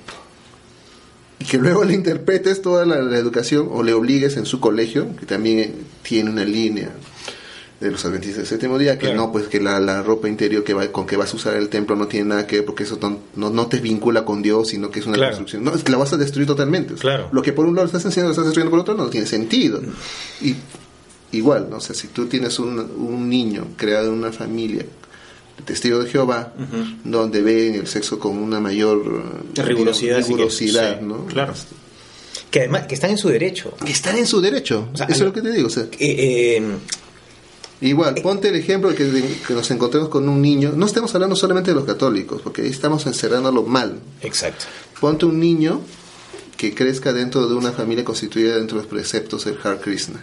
[1.39, 5.15] Y que luego le interpretes toda la, la educación o le obligues en su colegio,
[5.17, 6.91] que también tiene una línea
[7.79, 9.17] de los adventistas del séptimo día, que Claro.
[9.27, 11.69] no, pues que la, la ropa interior que va, con que vas a usar el
[11.69, 12.99] templo no tiene nada que ver, porque eso
[13.35, 15.33] no, no, te vincula con Dios, sino que es una Claro.
[15.33, 15.63] construcción.
[15.63, 16.95] No, es que la vas a destruir totalmente.
[16.95, 17.29] Claro.
[17.33, 19.83] Lo que por un lado estás enseñando, lo estás destruyendo por otro, no tiene sentido.
[20.41, 20.57] Y
[21.33, 21.77] igual, ¿no?
[21.77, 24.87] O sea, si tú tienes un, un niño creado en una familia
[25.65, 26.53] testigo de Jehová,
[27.05, 29.23] donde ven el sexo con una mayor
[29.57, 31.27] eh, Rigurosidad, que- rigurosidad, sí, ¿no?
[31.27, 31.55] claro.
[32.51, 33.75] que además que están en su derecho.
[33.85, 34.89] Que están en su derecho.
[34.93, 35.67] O sea, Eso es lo- que te digo.
[35.67, 36.63] O sea, Eh, eh,
[37.81, 40.73] igual, ponte el ejemplo de que, que nos encontremos con un niño.
[40.77, 43.99] No estamos hablando solamente de los católicos, porque ahí estamos encerrándolo mal.
[44.23, 44.65] exacto.
[45.01, 45.81] Ponte un niño
[46.57, 50.23] que crezca dentro de una familia constituida dentro de los preceptos del Har Krishna.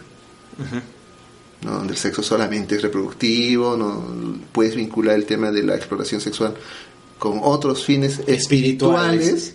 [1.63, 1.71] ¿No?
[1.71, 6.55] donde el sexo solamente es reproductivo, no puedes vincular el tema de la exploración sexual
[7.19, 9.53] con otros fines espirituales,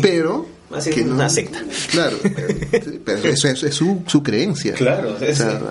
[0.00, 0.46] pero
[0.94, 1.60] que no, una secta.
[1.90, 2.16] Claro,
[3.04, 4.74] pero eso es, su, su, creencia.
[4.74, 5.16] Claro,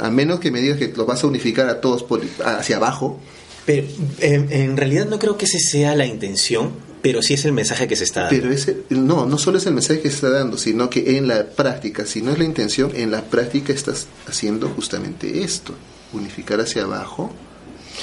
[0.01, 3.19] a menos que me digas que lo vas a unificar a todos por, hacia abajo.
[3.65, 3.87] Pero
[4.19, 7.95] en realidad no creo que esa sea la intención, pero sí es el mensaje que
[7.95, 8.35] se está dando.
[8.35, 11.27] Pero ese, no, no solo es el mensaje que se está dando, sino que en
[11.27, 15.73] la práctica, si no es la intención, en la práctica estás haciendo justamente esto,
[16.13, 17.31] unificar hacia abajo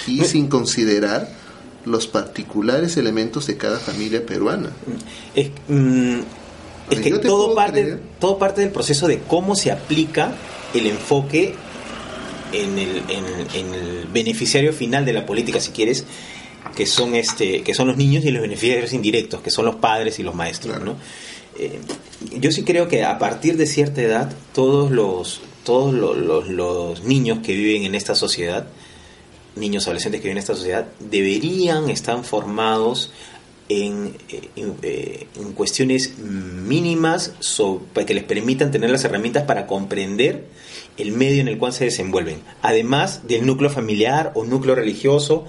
[0.07, 1.29] y sin considerar
[1.85, 4.71] los particulares elementos de cada familia peruana.
[5.35, 6.21] Es, mm,
[6.89, 10.35] que todo parte, todo parte del proceso de cómo se aplica
[10.75, 11.55] el enfoque
[12.53, 16.05] en el, en el beneficiario final de la política, si quieres,
[16.75, 20.19] que son este que son los niños y los beneficiarios indirectos que son los padres
[20.19, 20.97] y los maestros ¿no?
[21.59, 21.79] Eh,
[22.39, 27.41] yo sí creo que a partir de cierta edad todos los todos los, los, niños
[27.45, 28.67] que viven en esta sociedad
[29.57, 33.11] niños adolescentes que viven en esta sociedad deberían estar formados
[33.69, 37.33] en, eh, en, cuestiones mínimas
[37.93, 40.45] para que les permitan tener las herramientas para comprender
[40.97, 45.47] el medio en el cual se desenvuelven, además del núcleo familiar o núcleo religioso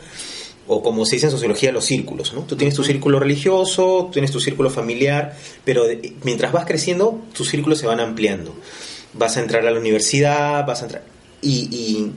[0.68, 2.34] o como se dice en sociología, los círculos.
[2.34, 2.42] ¿no?
[2.42, 5.84] Tú tienes tu círculo religioso, tienes tu círculo familiar, pero
[6.24, 8.54] mientras vas creciendo, tus círculos se van ampliando.
[9.14, 11.04] Vas a entrar a la universidad, vas a entrar...
[11.42, 12.12] Y,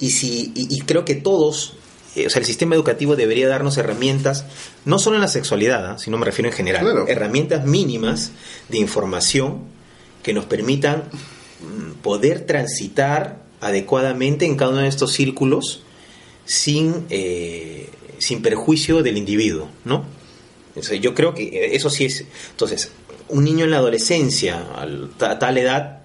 [0.00, 1.74] y, si, y, creo que todos,
[2.16, 4.46] eh, o sea, el sistema educativo debería darnos herramientas,
[4.84, 5.98] no solo en la sexualidad, ¿ah?
[5.98, 8.32] sino me refiero en general, herramientas mínimas
[8.70, 9.60] de información
[10.22, 11.04] que nos permitan
[11.60, 15.84] mm, poder transitar adecuadamente en cada uno de estos círculos
[16.44, 20.04] sin, eh, sin perjuicio del individuo, ¿no?
[21.00, 22.24] yo creo que eso sí es...
[22.50, 22.90] Entonces,
[23.28, 24.66] un niño en la adolescencia,
[25.20, 26.00] a tal edad,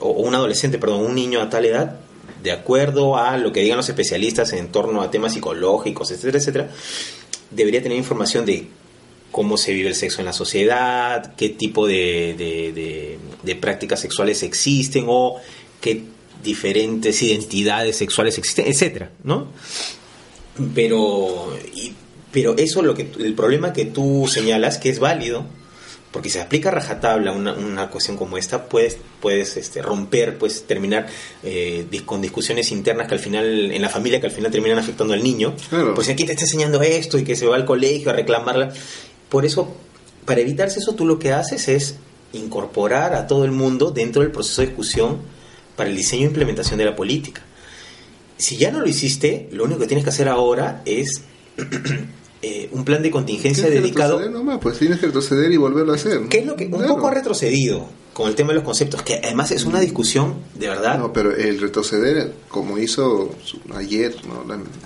[0.00, 2.00] o un adolescente, perdón, un niño a tal edad,
[2.42, 6.70] de acuerdo a lo que digan los especialistas en torno a temas psicológicos, etcétera, etcétera,
[7.50, 8.66] debería tener información de
[9.30, 15.04] cómo se vive el sexo en la sociedad, qué tipo de, de prácticas sexuales existen
[15.06, 15.36] o
[15.80, 16.02] qué
[16.42, 19.48] diferentes identidades sexuales existen, etcétera, ¿no?
[20.74, 21.56] Pero,
[22.30, 25.46] pero eso lo que el problema que tú señalas que es válido,
[26.10, 30.36] porque si se aplica a rajatabla una, una cuestión como esta, puedes, puedes este, romper,
[30.36, 31.06] puedes terminar
[31.42, 35.14] eh, con discusiones internas que al final, en la familia, que al final terminan afectando
[35.14, 35.54] al niño.
[35.94, 38.72] Pues aquí te está enseñando esto y que se va al colegio a reclamarla.
[39.30, 39.74] Por eso,
[40.26, 41.96] para evitarse eso, tú lo que haces es
[42.34, 45.18] incorporar a todo el mundo dentro del proceso de discusión
[45.76, 47.42] para el diseño e implementación de la política.
[48.36, 51.22] Si ya no lo hiciste, lo único que tienes que hacer ahora es
[52.42, 54.20] eh, un plan de contingencia dedicado.
[54.60, 56.20] pues tienes que retroceder y volverlo a hacer.
[56.28, 59.02] ¿Qué es lo que un poco ha retrocedido con el tema de los conceptos?
[59.02, 60.98] Que además es una discusión de verdad.
[60.98, 63.30] No, pero el retroceder, como hizo
[63.74, 64.16] ayer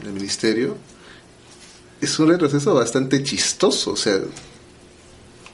[0.04, 0.76] el ministerio,
[2.00, 3.92] es un retroceso bastante chistoso.
[3.92, 4.20] O sea,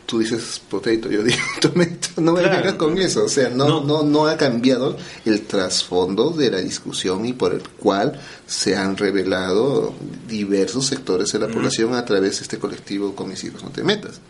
[0.06, 4.02] tú dices potato, yo digo tomato, no me vengas con eso, o sea, no, no,
[4.02, 9.94] no, ha cambiado el trasfondo de la discusión y por el cual se han revelado
[10.28, 13.82] diversos sectores de la población a través de este colectivo con mis hijos no te
[13.82, 14.20] metas.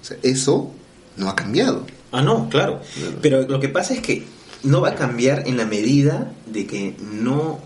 [0.00, 0.72] O sea, eso
[1.16, 1.86] no ha cambiado.
[2.10, 2.80] Ah, no, claro.
[3.20, 4.24] Pero lo que pasa es que
[4.62, 7.58] no va a cambiar en la medida de que no,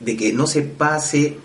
[0.00, 1.38] de que no se pase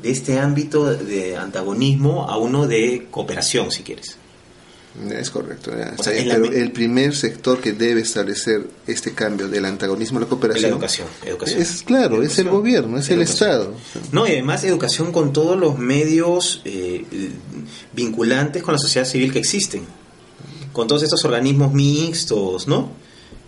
[0.00, 4.18] de este ámbito de antagonismo a uno de cooperación, si quieres.
[5.10, 5.72] Es correcto.
[5.72, 10.70] el primer sector que debe establecer este cambio del antagonismo a la cooperación.
[10.70, 11.08] la educación.
[11.24, 11.62] educación.
[11.62, 13.74] Es claro, es el gobierno, es el Estado.
[14.12, 17.04] No, y además educación con todos los medios eh,
[17.94, 19.82] vinculantes con la sociedad civil que existen.
[20.74, 22.90] Con todos estos organismos mixtos, ¿no?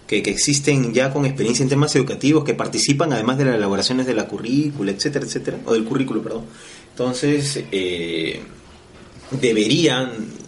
[0.07, 4.07] Que, que, existen ya con experiencia en temas educativos, que participan además de las elaboraciones
[4.07, 6.45] de la currícula, etcétera, etcétera, o del currículo, perdón.
[6.91, 8.43] Entonces, eh,
[9.41, 10.44] deberían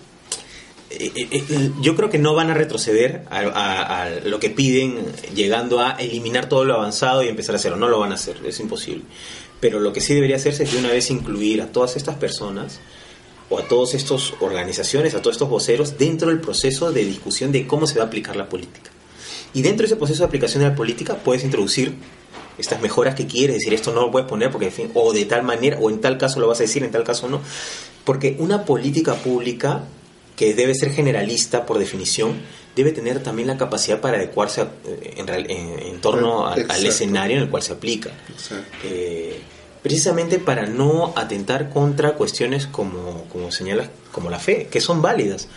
[1.80, 5.04] yo creo que no van a retroceder a, lo que piden
[5.34, 7.76] llegando a eliminar todo lo avanzado y empezar a hacerlo.
[7.76, 9.04] No lo van a hacer, es imposible.
[9.60, 12.80] Pero lo que sí debería hacerse es de una vez incluir a todas estas personas
[13.48, 17.66] o a todas estas organizaciones, a todos estos voceros dentro del proceso de discusión de
[17.66, 18.90] cómo se va a aplicar la política.
[19.54, 21.94] Y dentro de ese proceso de aplicación de la política puedes introducir
[22.58, 25.42] estas mejoras que quieres, decir esto no lo puedes poner porque, en o de tal
[25.42, 27.40] manera, o en tal caso lo vas a decir, en tal caso no.
[28.04, 29.84] Porque una política pública
[30.36, 32.40] que debe ser generalista por definición,
[32.76, 37.62] debe tener también la capacidad para adecuarse eh, en, torno al, escenario en el cual
[37.62, 38.10] se aplica.
[38.84, 39.40] Eh,
[39.82, 45.48] precisamente para no atentar contra cuestiones como, como señalas, como la fe, que son válidas.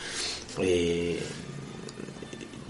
[0.59, 1.19] Eh,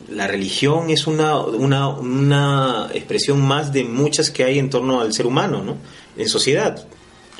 [0.09, 5.13] la religión es una, una, una expresión más de muchas que hay en torno al
[5.13, 5.77] ser humano, ¿no?
[6.17, 6.87] En sociedad.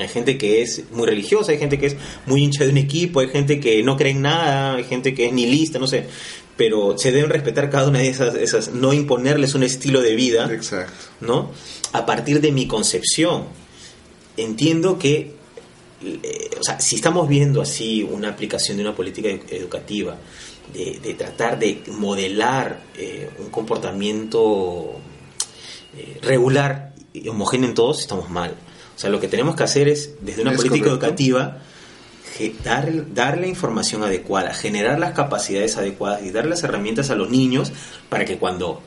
[0.00, 3.20] Hay gente que es muy religiosa, hay gente que es muy hincha de un equipo,
[3.20, 6.06] hay gente que no cree en nada, hay gente que es nihilista, no sé.
[6.56, 10.50] Pero se deben respetar cada una de esas, esas no imponerles un estilo de vida,
[10.52, 10.92] Exacto.
[11.20, 11.50] ¿no?
[11.92, 13.44] A partir de mi concepción.
[14.36, 15.34] Entiendo que,
[16.02, 20.16] eh, o sea, si estamos viendo así una aplicación de una política ed- educativa,
[20.72, 24.92] de, de tratar de modelar eh, un comportamiento
[25.96, 28.54] eh, regular y homogéneo en todos, estamos mal.
[29.00, 31.06] O sea, lo que tenemos que hacer es, desde una Es política correcto.
[31.06, 31.56] educativa,
[32.62, 37.30] dar, dar la información adecuada, generar las capacidades adecuadas y dar las herramientas a los
[37.30, 37.72] niños
[38.10, 38.82] para que cuando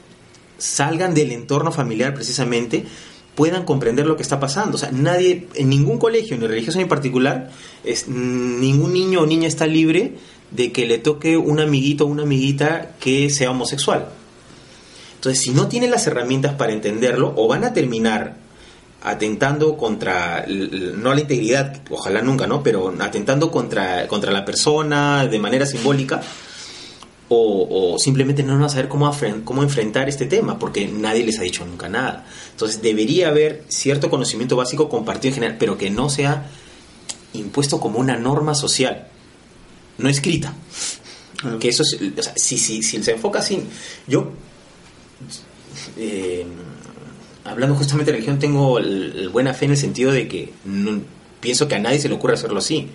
[0.59, 2.85] salgan del entorno familiar precisamente
[3.33, 4.75] puedan comprender lo que está pasando.
[4.75, 7.49] O sea, nadie, en ningún colegio, ni religioso ni particular,
[7.83, 10.13] es, ningún niño o niña está libre
[10.51, 14.09] de que le toque un amiguito o una amiguita que sea homosexual.
[15.15, 18.42] Entonces, si no tienen las herramientas para entenderlo, o van a terminar
[19.03, 22.63] atentando contra, no la integridad, ojalá nunca, ¿no?
[22.63, 26.21] Pero atentando contra, contra la persona de manera simbólica,
[27.27, 29.11] o, o simplemente no van a saber cómo,
[29.43, 32.25] cómo enfrentar este tema, porque nadie les ha dicho nunca nada.
[32.51, 36.49] Entonces debería haber cierto conocimiento básico compartido en general, pero que no sea
[37.33, 39.07] impuesto como una norma social,
[39.97, 40.53] no escrita.
[41.59, 43.65] Que eso es, o sea, si, si, si se enfoca así,
[44.07, 44.31] yo,
[45.97, 46.45] eh,
[47.45, 51.01] hablando justamente de religión, tengo el, buena fe en el sentido de que no-
[51.39, 52.87] pienso que a nadie se le ocurre hacerlo así,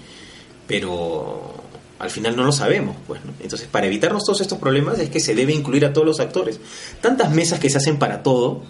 [0.67, 1.55] pero
[1.99, 2.97] al final no lo sabemos.
[3.07, 3.33] Pues, ¿no?
[3.41, 6.61] Entonces, para evitarnos todos estos problemas es que se debe incluir a todos los actores.
[7.01, 8.63] Tantas mesas que se hacen para todo,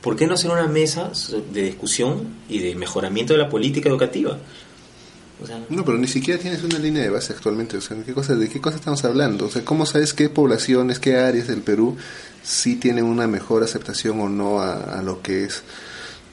[0.00, 1.10] ¿por qué no hacer una mesa
[1.52, 4.38] de discusión y de mejoramiento de la política educativa?
[5.42, 7.76] O sea, No, pero ni siquiera tienes una línea de base actualmente.
[7.76, 9.46] O sea, ¿de qué cosa, de qué cosa estamos hablando?
[9.46, 11.96] O sea, ¿cómo sabes qué poblaciones, qué áreas del Perú
[12.46, 15.62] sí tienen una mejor aceptación o no a, a lo que es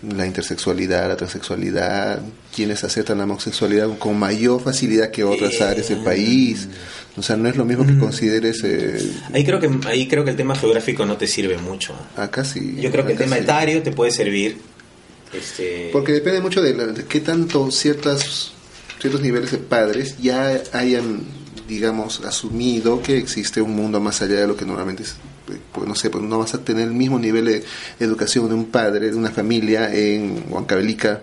[0.07, 2.21] la intersexualidad, la transexualidad?
[2.55, 6.67] ¿Quiénes aceptan la homosexualidad con mayor facilidad que otras Eh, áreas del país?
[7.15, 7.99] O sea, no es lo mismo que mm.
[7.99, 8.99] consideres eh,
[9.33, 11.93] ahí creo que ahí creo que el tema geográfico no te sirve mucho.
[12.17, 12.75] acá sí.
[12.79, 13.43] Yo creo que el tema sí.
[13.43, 14.57] etario te puede servir.
[15.33, 18.51] Este, Porque depende mucho de, la- de qué tanto ciertas,
[18.99, 21.21] ciertos niveles de padres ya hayan,
[21.67, 25.15] digamos, asumido que existe un mundo más allá de lo que normalmente es.
[25.71, 27.63] Pues no sé, pues no vas a tener el mismo nivel de
[27.99, 31.21] educación de un padre, de una familia en Huancavelica,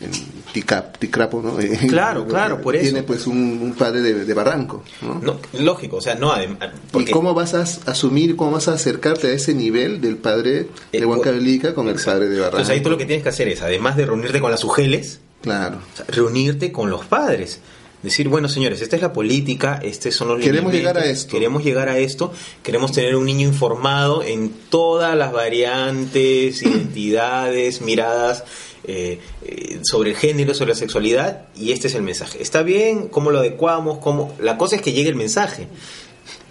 [0.00, 0.10] en
[0.52, 1.60] Ticap, Ticrapo, ¿no?
[1.60, 2.84] Eh, Claro, claro, por eso.
[2.84, 5.20] Tiene pues un, un padre de, de Barranco, ¿no?
[5.22, 8.66] no, lógico, o sea, no adem- ¿Y porque cómo vas a as- asumir, cómo vas
[8.68, 12.58] a acercarte a ese nivel del padre Eh, de Huancavelica con el padre de Barranco?
[12.58, 15.20] Entonces ahí tú lo que tienes que hacer es, además de reunirte con las ugeles,
[15.40, 15.78] Claro.
[15.92, 17.60] o sea, reunirte con los padres.
[18.02, 21.30] Decir, bueno, señores, esta es la política, estos son los Queremos llegar a esto.
[21.30, 22.32] Queremos llegar a esto,
[22.64, 28.42] queremos tener un niño informado en todas las variantes, identidades, miradas
[28.82, 32.42] eh, eh, sobre el género, sobre la sexualidad, y este es el mensaje.
[32.42, 33.06] ¿Está bien?
[33.06, 33.98] ¿Cómo lo adecuamos?
[33.98, 34.34] ¿Cómo?
[34.40, 35.68] La cosa es que llegue el mensaje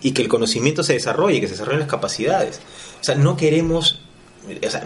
[0.02, 2.62] y que el conocimiento se desarrolle, que se desarrollen las capacidades.
[3.02, 4.00] O sea, no queremos,
[4.66, 4.86] o sea,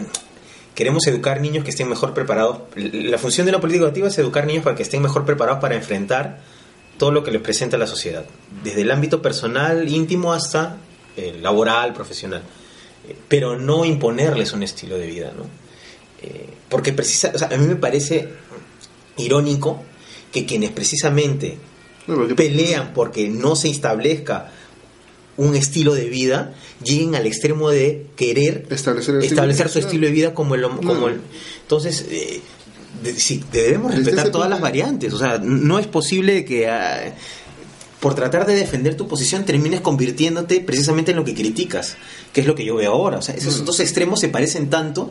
[0.74, 2.62] queremos educar niños que estén mejor preparados.
[2.76, 5.76] La función de una política educativa es educar niños para que estén mejor preparados para
[5.76, 6.55] enfrentar
[6.98, 8.26] todo lo que les presenta la sociedad,
[8.64, 10.78] desde el ámbito personal, íntimo, hasta
[11.18, 12.42] eh, laboral, profesional.
[13.08, 15.44] Eh, pero no imponerles un estilo de vida, ¿no?
[16.22, 18.30] Eh, porque precisa, o sea, a mí me parece
[19.18, 19.84] irónico
[20.32, 21.58] que quienes precisamente
[22.36, 24.52] pelean porque no se establezca
[25.38, 26.54] un estilo de vida,
[26.84, 29.88] lleguen al extremo de querer Establecer estilo establecer su vida.
[29.88, 30.62] estilo de vida como el...
[30.64, 31.08] Como No.
[31.10, 31.20] el
[31.62, 32.42] entonces, eh,
[33.06, 35.14] de- sí, debemos respetar todas las variantes.
[35.14, 37.14] O sea, no es posible que ah,
[38.00, 41.96] por tratar de defender tu posición termines convirtiéndote precisamente en lo que criticas,
[42.34, 43.18] que es lo que yo veo ahora.
[43.18, 43.66] O sea, esos Mm.
[43.66, 45.10] dos extremos se parecen tanto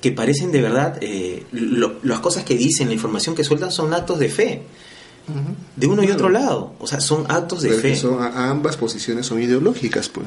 [0.00, 3.92] que parecen de verdad, eh, lo- las cosas que dicen, la información que sueltan son
[3.94, 4.62] actos de fe,
[5.76, 6.72] de uno y otro lado.
[6.78, 7.96] O sea, son actos de Pero fe.
[7.96, 10.26] son- ambas posiciones son ideológicas, pues.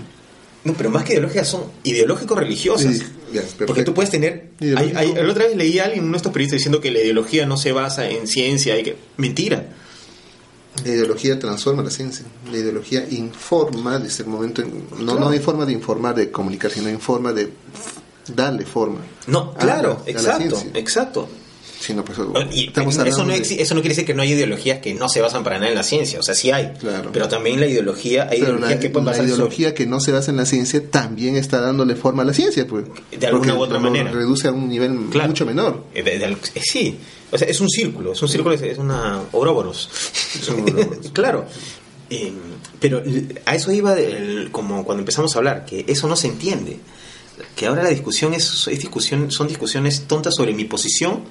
[0.63, 3.01] No, pero más que ideológicas son ideológico-religiosas.
[3.67, 4.49] Porque tú puedes tener...
[4.59, 4.97] Ideológico.
[4.99, 6.99] hay- hay- la otra vez leí a alguien, uno de estos periodistas, diciendo que la
[6.99, 8.95] ideología no se basa en ciencia y que...
[9.17, 9.65] Mentira.
[10.85, 12.25] La ideología transforma la ciencia.
[12.51, 14.61] La ideología informa desde el momento.
[14.61, 15.19] en- no, Claro.
[15.19, 17.51] no hay forma de informar, de comunicar, sino informa de
[18.33, 18.99] darle forma.
[19.27, 20.37] No, a claro, a la
[20.79, 21.27] exacto,
[22.05, 22.17] pues,
[22.51, 24.93] Y estamos eso, no de- exi- eso no quiere decir que no hay ideologías que
[24.93, 26.73] no se basan para nada en la ciencia, o sea, sí hay.
[26.79, 27.09] Claro.
[27.11, 29.85] Pero también la ideología, hay Pero ideologías la, que pueden la basarse sobre- ideología que
[29.87, 32.85] no se basa en la ciencia también está dándole forma a la ciencia, pues.
[33.17, 34.11] De alguna u otra manera.
[34.11, 35.29] Reduce a un nivel Claro.
[35.29, 35.85] mucho menor.
[35.93, 36.97] Eh, de- de- eh, sí,
[37.31, 39.89] o sea, es un círculo, es un círculo, es, una Ouroboros.
[40.39, 41.09] Es un Ouroboros.
[41.13, 41.45] claro.
[42.09, 42.31] Eh,
[42.79, 43.01] pero
[43.45, 43.95] a eso iba
[44.51, 46.77] como cuando empezamos a hablar, que eso no se entiende.
[47.55, 51.21] Que ahora la discusión es, es discusión, son discusiones tontas sobre mi posición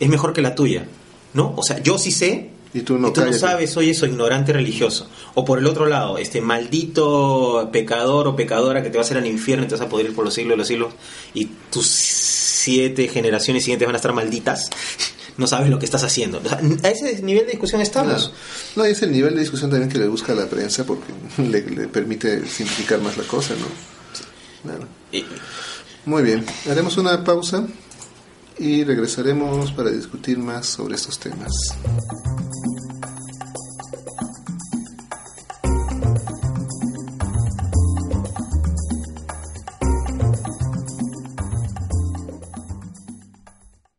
[0.00, 0.86] es mejor que la tuya.
[1.34, 1.54] ¿No?
[1.56, 5.08] O sea, yo sí sé y tú no, sabes, oye, soy ignorante religioso.
[5.34, 9.18] O por el otro lado, este maldito pecador o pecadora que te va a hacer
[9.18, 10.94] al infierno y te vas a poder ir por los siglos de los siglos
[11.34, 14.70] y tus siete generaciones siguientes van a estar malditas.
[15.38, 16.42] No sabes lo que estás haciendo.
[16.82, 18.34] a ese nivel de discusión estamos.
[18.76, 22.46] No, es el nivel de discusión también que le busca la prensa porque le, permite
[22.46, 23.54] simplificar más la cosa,
[24.64, 24.74] ¿no?
[26.04, 27.66] Muy bien, haremos una pausa
[28.62, 31.50] y regresaremos para discutir más sobre estos temas.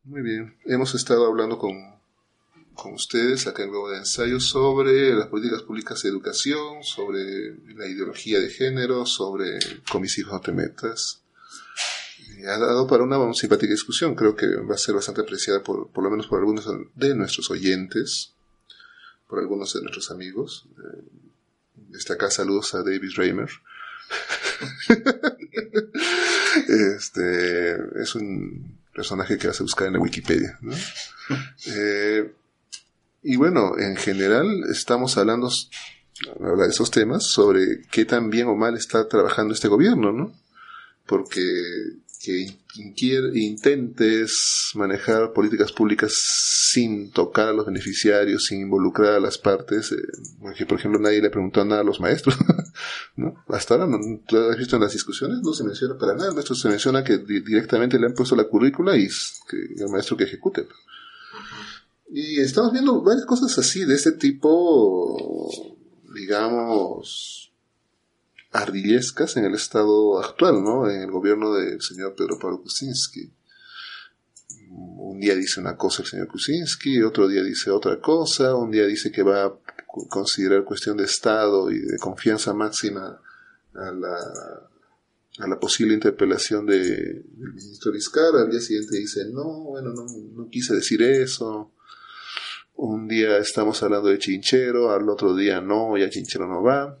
[0.04, 1.74] Muy bien, hemos estado hablando con,
[2.72, 7.86] con ustedes acá en Globo de Ensayo sobre las políticas públicas de educación, sobre la
[7.86, 9.58] ideología de género, sobre
[9.92, 11.23] con mis hijos no te metas,
[12.46, 14.14] ha dado para una simpática discusión.
[14.14, 17.50] Creo que va a ser bastante apreciada por, por lo menos por algunos de nuestros
[17.50, 18.34] oyentes,
[19.28, 20.66] por algunos de nuestros amigos.
[21.76, 23.50] Desde eh, saludos a David Raymer.
[26.68, 30.58] este es un personaje que vas a buscar en la Wikipedia.
[31.66, 32.32] Eh,
[33.22, 38.76] y bueno, en general estamos hablando de esos temas sobre qué tan bien o mal
[38.76, 40.32] está trabajando este gobierno, ¿no?
[41.06, 41.40] Porque
[42.24, 42.46] que
[43.36, 49.96] intentes manejar políticas públicas sin tocar a los beneficiarios, sin involucrar a las partes, eh,
[50.40, 52.36] porque por ejemplo nadie le preguntó nada a los maestros.
[53.48, 55.40] Hasta ahora, ¿tú has visto en las discusiones?
[55.42, 58.44] No se menciona para nada, el maestro se menciona que directamente le han puesto la
[58.44, 59.08] currícula y
[59.48, 60.66] que el maestro que ejecute.
[62.10, 65.50] Y estamos viendo varias cosas así, de este tipo,
[66.14, 67.43] digamos,
[68.54, 70.88] ardillescas en el estado actual, ¿no?
[70.88, 73.28] En el gobierno del señor Pedro Pablo Kuczynski.
[74.70, 78.86] Un día dice una cosa el señor Kuczynski, otro día dice otra cosa, un día
[78.86, 79.52] dice que va a
[80.08, 83.20] considerar cuestión de Estado y de confianza máxima
[83.74, 90.06] a la, posible interpelación de, del ministro Vizcarra, al día siguiente dice, no, bueno, no,
[90.06, 91.72] no quise decir eso.
[92.76, 96.98] Un día estamos hablando de Chinchero, al otro día no, ya Chinchero no va.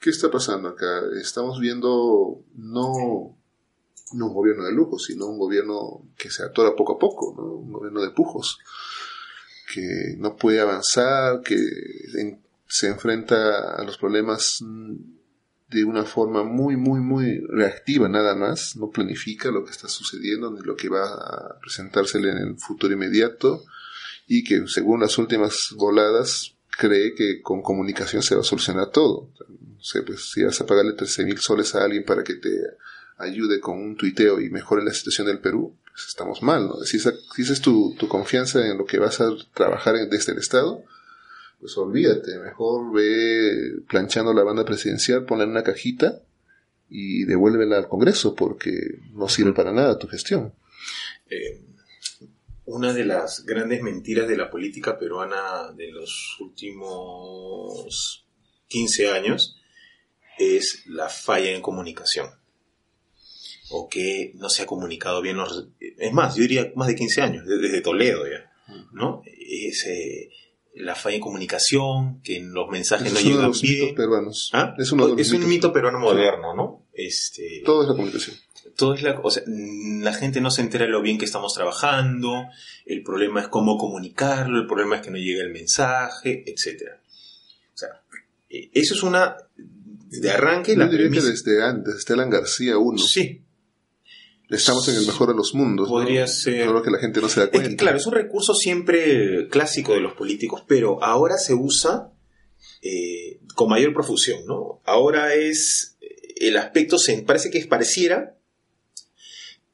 [0.00, 1.02] ¿Qué está pasando acá?
[1.20, 3.36] Estamos viendo no,
[4.14, 7.44] no un gobierno de lujo, sino un gobierno que se atora poco a poco, ¿no?
[7.56, 8.58] un gobierno de pujos,
[9.72, 11.58] que no puede avanzar, que
[12.66, 14.64] se enfrenta a los problemas
[15.68, 20.50] de una forma muy, muy, muy reactiva nada más, no planifica lo que está sucediendo
[20.50, 23.64] ni lo que va a presentársele en el futuro inmediato
[24.26, 29.28] y que según las últimas voladas cree que con comunicación se va a solucionar todo
[29.80, 32.50] sé, pues si vas a pagarle 13 mil soles a alguien para que te
[33.18, 36.76] ayude con un tuiteo y mejore la situación del Perú, pues estamos mal, ¿no?
[36.84, 40.38] Si esa, si es tu, tu, confianza en lo que vas a trabajar desde el
[40.38, 40.82] Estado,
[41.60, 46.20] pues olvídate, mejor ve planchando la banda presidencial, ponla en una cajita
[46.88, 50.54] y devuélvela al Congreso porque no sirve para nada tu gestión.
[51.28, 51.60] Eh,
[52.70, 58.24] una de las grandes mentiras de la política peruana de los últimos
[58.68, 59.56] 15 años
[60.38, 62.30] es la falla en comunicación.
[63.70, 65.68] O que no se ha comunicado bien los...
[65.80, 68.52] Es más, yo diría más de 15 años, desde Toledo ya.
[68.92, 69.22] ¿No?
[69.26, 70.30] Es eh,
[70.74, 73.96] la falla en comunicación, que los mensajes no llegan bien.
[73.96, 74.50] Peruanos.
[74.52, 74.76] ¿Ah?
[74.78, 76.86] Es, es un mito peruano moderno, ¿no?
[76.92, 78.36] Este, todo es la comunicación.
[78.80, 81.52] Todo es la, o sea, la gente no se entera de lo bien que estamos
[81.52, 82.46] trabajando,
[82.86, 86.92] el problema es cómo comunicarlo, el problema es que no llega el mensaje, etc.
[87.74, 87.90] O sea,
[88.48, 89.36] eh, eso es una
[90.08, 92.98] de arranque Yo diría que desde antes, desde Alan García 1.
[93.00, 93.42] Sí.
[94.48, 95.86] Estamos en el mejor de los mundos.
[95.86, 96.64] Podría ser.
[96.64, 97.76] Solo que la gente no se da cuenta.
[97.76, 102.14] claro, es un recurso siempre clásico de los políticos, pero ahora se usa
[102.80, 104.80] eh, con mayor profusión, ¿no?
[104.86, 105.98] Ahora es
[106.36, 108.39] el aspecto, se, parece que pareciera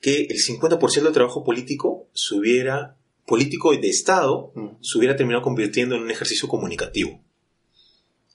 [0.01, 4.83] que el 50% del trabajo político se hubiera, político de Estado, mm.
[4.83, 7.23] se hubiera terminado convirtiendo en un ejercicio comunicativo.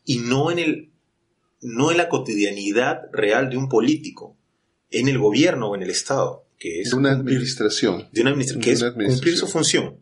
[0.06, 0.92] Y no en el
[1.62, 4.36] no en la cotidianidad real de un político,
[4.90, 8.72] en el gobierno o en el Estado, que es de una administración, de una que
[8.72, 9.98] es cumplir su función,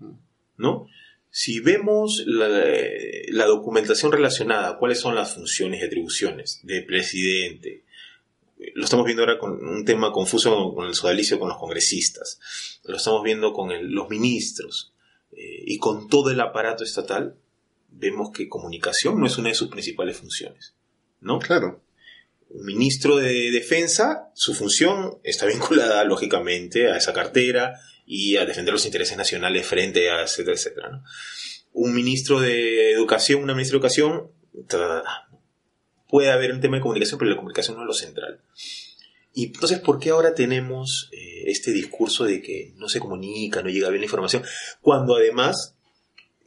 [0.57, 0.87] ¿no?
[1.31, 7.78] Si vemos la, documentación relacionada, cuáles son las funciones y atribuciones del presidente,
[8.75, 12.39] lo estamos viendo ahora con un tema confuso con el sodalicio con los congresistas,
[12.83, 14.93] lo estamos viendo con los ministros
[15.31, 17.35] eh, y con todo el aparato estatal,
[17.89, 20.73] vemos que comunicación no es una de sus principales funciones,
[21.21, 21.39] ¿no?
[21.39, 21.81] Claro.
[22.49, 28.73] Un ministro de defensa, su función está vinculada, lógicamente, a esa cartera y a defender
[28.73, 31.03] los intereses nacionales frente a etcétera, etcétera, ¿no?
[31.71, 34.31] Un ministro de educación, una ministra de educación,
[36.09, 38.41] puede haber un tema de comunicación, pero la comunicación no es lo central.
[39.33, 43.69] Y entonces, ¿por qué ahora tenemos eh, este discurso de que no se comunica, no
[43.69, 44.43] llega bien la información?
[44.81, 45.75] Cuando además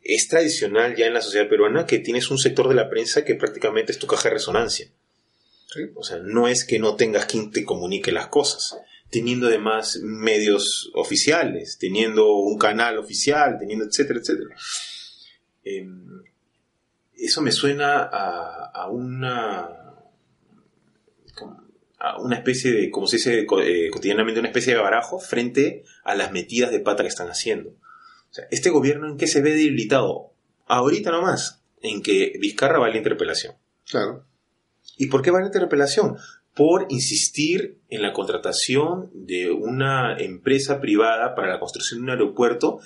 [0.02, 3.36] es tradicional ya en la sociedad peruana que tienes un sector de la prensa que
[3.36, 4.90] prácticamente es tu caja de resonancia.
[5.94, 8.76] O sea, no es que no tengas quien te comunique las cosas.
[9.10, 14.56] Teniendo además medios oficiales, teniendo un canal oficial, teniendo etcétera, etcétera.
[15.64, 16.21] Em,
[17.24, 19.78] eso me suena a, una
[21.98, 26.16] a una especie de, como se dice eh, cotidianamente, una especie de barajo frente a
[26.16, 27.70] las metidas de pata que están haciendo.
[27.70, 30.32] O sea, este gobierno en qué se ve debilitado
[30.66, 33.54] ahorita nomás, en que Vizcarra va a la interpelación.
[33.88, 34.24] Claro.
[34.96, 36.16] ¿Y por qué va a la interpelación?
[36.54, 42.80] Por insistir en la contratación de una empresa privada para la construcción de un aeropuerto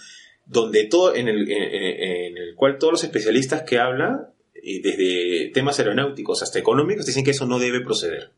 [0.46, 6.42] donde todo, en el, en, el cual todos los especialistas que hablan, desde temas aeronáuticos
[6.42, 8.30] hasta económicos, dicen que eso no debe proceder.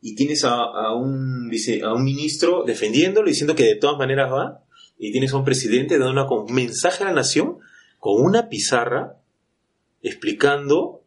[0.00, 1.50] Y tienes a, un,
[1.82, 4.64] a un ministro defendiéndolo, diciendo que de todas maneras va,
[4.98, 7.58] y tienes a un presidente dando un mensaje a la nación
[7.98, 9.16] con una pizarra
[10.02, 11.02] explicando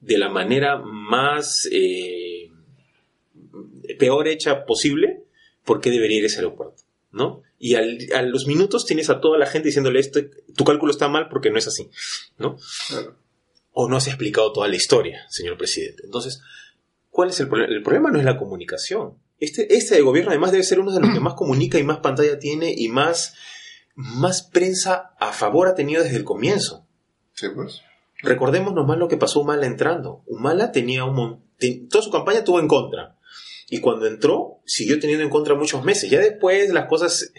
[0.00, 2.50] de la manera más eh,
[3.98, 5.22] peor hecha posible
[5.64, 6.82] por qué debería ir ese aeropuerto,
[7.14, 7.42] ¿no?
[7.64, 7.76] y
[8.12, 10.20] a los minutos tienes a toda la gente diciéndole esto,
[10.54, 11.88] tu cálculo está mal porque no es así,
[12.36, 12.58] ¿no?
[13.72, 16.02] O no has explicado toda la historia, señor presidente.
[16.04, 16.42] Entonces,
[17.08, 17.72] ¿cuál es el problema?
[17.72, 19.14] El problema no es la comunicación.
[19.40, 22.38] Este, este gobierno además debe ser uno de los que más comunica y más pantalla
[22.38, 23.34] tiene y más,
[23.94, 26.86] más prensa a favor ha tenido desde el comienzo.
[27.32, 27.80] Sí, pues.
[28.18, 30.22] Recordemos nomás lo que pasó Humala entrando.
[30.26, 31.42] Humala tenía un
[31.88, 33.13] toda su campaña tuvo en contra.
[33.70, 36.10] Y cuando entró, siguió teniendo en contra muchos meses.
[36.10, 37.32] Ya después las cosas,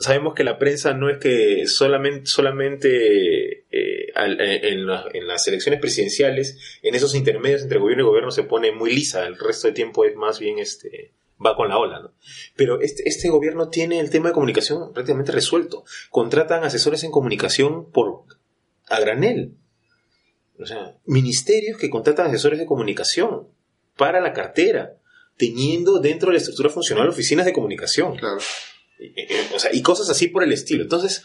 [0.00, 6.94] sabemos que la prensa no es que solamente, solamente eh, en, las elecciones presidenciales, en
[6.94, 9.26] esos intermedios entre gobierno y gobierno se pone muy lisa.
[9.26, 11.12] El resto del tiempo es más bien este,
[11.44, 12.12] va con la ola, ¿no?
[12.54, 15.84] Pero este, este gobierno tiene el tema de comunicación prácticamente resuelto.
[16.10, 18.24] Contratan asesores en comunicación por
[18.88, 19.54] a granel.
[20.58, 23.48] O sea, ministerios que contratan asesores de comunicación
[23.96, 24.96] para la cartera
[25.36, 28.16] teniendo dentro de la estructura funcional oficinas de comunicación.
[28.16, 28.38] Claro.
[28.98, 30.82] Y, cosas así por el estilo.
[30.82, 31.22] Entonces,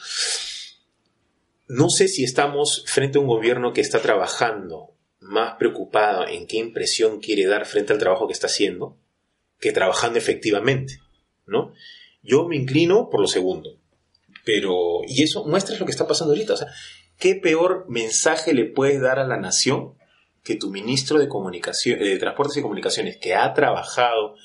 [1.67, 6.57] no sé si estamos frente a un gobierno que está trabajando más preocupado en qué
[6.57, 8.97] impresión quiere dar frente al trabajo que está haciendo
[9.61, 10.99] que trabajando efectivamente,
[11.45, 11.73] ¿no?
[12.23, 13.77] Yo me inclino por lo segundo.
[14.43, 16.53] Pero, y eso muestra lo que está pasando ahorita.
[16.53, 16.67] O sea,
[17.17, 19.93] ¿qué peor mensaje le puedes dar a la nación
[20.43, 24.35] que tu ministro de comunicación, de Transportes y Comunicaciones, que ha trabajado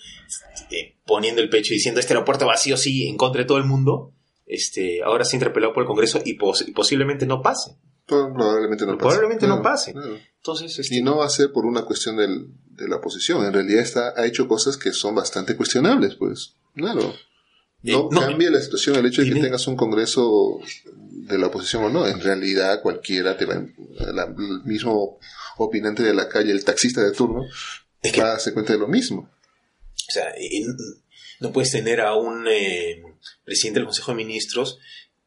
[0.71, 3.65] eh, poniendo el pecho y diciendo este aeropuerto vacío sí en contra de todo el
[3.65, 4.13] mundo,
[4.47, 7.77] este, ahora se interpelado por el Congreso y, posiblemente no pase.
[8.07, 8.99] Probablemente no pase.
[8.99, 9.95] Probablemente no pase.
[10.37, 13.45] Entonces, este, Y no va a ser por una cuestión de la oposición.
[13.45, 16.55] En realidad está, ha hecho cosas que son bastante cuestionables, pues.
[16.75, 17.15] Claro.
[17.83, 20.59] Eh, no, cambia la situación el hecho de que tengas un Congreso
[21.27, 22.07] de la oposición o no.
[22.07, 25.19] En realidad cualquiera te va, el mismo
[25.59, 27.45] opinante de la calle, el taxista de turno,
[28.03, 29.31] es que, va a darse cuenta de lo mismo.
[30.09, 30.35] O sea,
[31.41, 33.03] no puedes tener a un eh,
[33.45, 34.79] presidente del Consejo de Ministros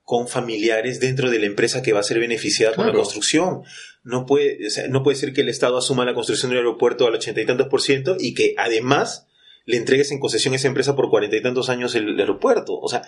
[0.04, 3.64] con familiares dentro de la empresa que va a ser beneficiada con la construcción.
[4.04, 4.58] No puede,
[4.90, 7.68] no puede ser que el Estado asuma la construcción del aeropuerto al ochenta y tantos
[7.68, 9.28] por ciento y que además
[9.66, 12.80] le entregues en concesión a esa empresa por cuarenta y tantos años el, el aeropuerto.
[12.80, 13.04] O sea,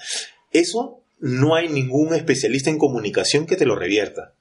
[0.52, 4.36] eso no hay ningún especialista en comunicación que te lo revierta.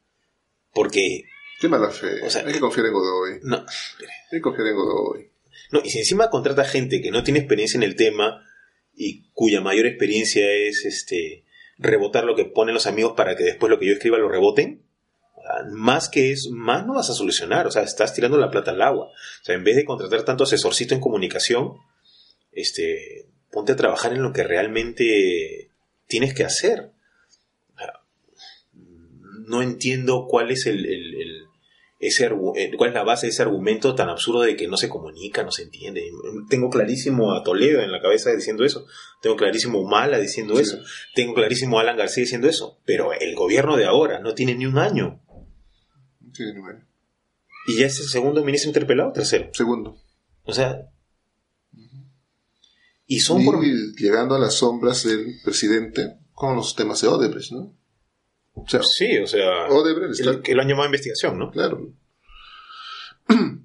[0.75, 1.25] Porque
[1.61, 2.23] Qué mala fe.
[2.23, 3.41] hay que confiar en Godoy.
[3.43, 3.59] No.
[3.59, 5.31] Hay que confiar en Godoy.
[5.71, 8.43] No, y si encima contrata gente que no tiene experiencia en el tema
[8.95, 11.45] y cuya mayor experiencia es este
[11.77, 14.87] rebotar lo que ponen los amigos para que después lo que yo escriba lo reboten,
[15.71, 17.67] más que es, más no vas a solucionar.
[17.67, 19.09] O sea, estás tirando la plata al agua.
[19.09, 21.75] O sea, en vez de contratar tanto asesorcito en comunicación,
[22.53, 25.71] este, ponte a trabajar en lo que realmente
[26.07, 26.93] tienes que hacer.
[29.47, 30.87] no entiendo cuál es el
[32.01, 32.25] ese,
[32.57, 35.43] eh, cuál es la base de ese argumento tan absurdo de que no se comunica,
[35.43, 36.11] no se entiende.
[36.49, 38.87] Tengo clarísimo a Toledo en la cabeza diciendo eso,
[39.21, 40.79] tengo clarísimo a Humala diciendo eso,
[41.15, 44.65] tengo clarísimo a Alan García diciendo eso, pero el gobierno de ahora no tiene ni
[44.65, 45.21] un año.
[47.67, 49.51] ¿Y ya es el segundo ministro interpelado tercero?
[49.53, 49.99] Segundo.
[50.45, 50.89] O sea...
[53.07, 53.43] Y son
[53.97, 57.75] llegando a las sombras del presidente con los temas de Odebrecht, ¿no?
[58.67, 61.51] Sí, o sea, Odebrecht el, que lo han llamado investigación, ¿no?
[61.51, 61.93] Claro.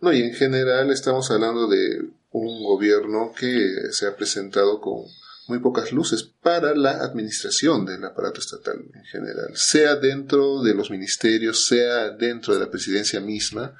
[0.00, 5.02] No, y en general estamos hablando de un gobierno que se ha presentado con
[5.48, 10.90] muy pocas luces para la administración del aparato estatal en general, sea dentro de los
[10.90, 13.74] ministerios, sea dentro de la presidencia misma,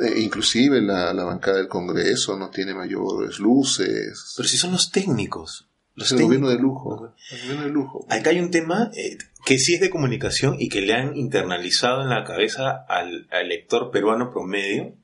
[0.00, 4.32] eh, inclusive la, la bancada del Congreso no tiene mayores luces.
[4.36, 5.66] Pero si son los técnicos.
[5.94, 7.14] Los Es el gobierno de lujo.
[7.30, 8.06] El gobierno de lujo.
[8.08, 12.02] Acá hay un tema eh, que sí es de comunicación y que le han internalizado
[12.02, 14.96] en la cabeza al, al lector peruano promedio,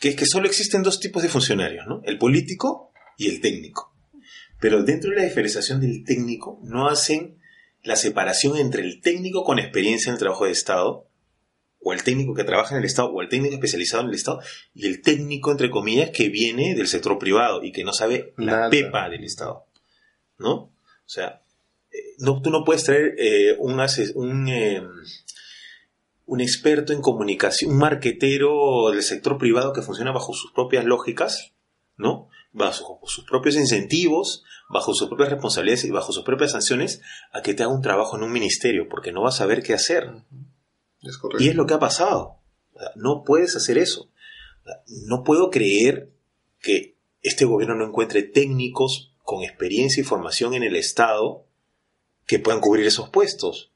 [0.00, 2.00] que es que solo existen dos tipos de funcionarios, ¿no?
[2.04, 3.92] El político y el técnico.
[4.60, 7.38] Pero dentro de la diferenciación del técnico no hacen
[7.82, 11.08] la separación entre el técnico con experiencia en el trabajo de Estado,
[11.84, 14.40] o el técnico que trabaja en el Estado, o el técnico especializado en el Estado,
[14.72, 18.52] y el técnico, entre comillas, que viene del sector privado y que no sabe la
[18.52, 18.70] Nada.
[18.70, 19.66] pepa del Estado.
[20.38, 20.52] ¿No?
[20.54, 20.72] O
[21.06, 21.41] sea,
[22.18, 23.80] no, tú no puedes traer eh, un,
[24.14, 24.82] un, eh,
[26.26, 31.52] un experto en comunicación, un marquetero del sector privado que funciona bajo sus propias lógicas,
[31.96, 32.28] ¿no?
[32.52, 37.00] Bajo sus propios incentivos, bajo sus propias responsabilidades y bajo sus propias sanciones,
[37.32, 39.74] a que te haga un trabajo en un ministerio, porque no va a saber qué
[39.74, 40.10] hacer.
[41.02, 41.18] Es.
[41.38, 42.38] Y es lo que ha pasado.
[42.94, 44.10] No puedes hacer eso.
[45.06, 46.12] No puedo creer
[46.60, 51.46] que este gobierno no encuentre técnicos con experiencia y formación en el Estado
[52.26, 53.70] que puedan cubrir esos puestos.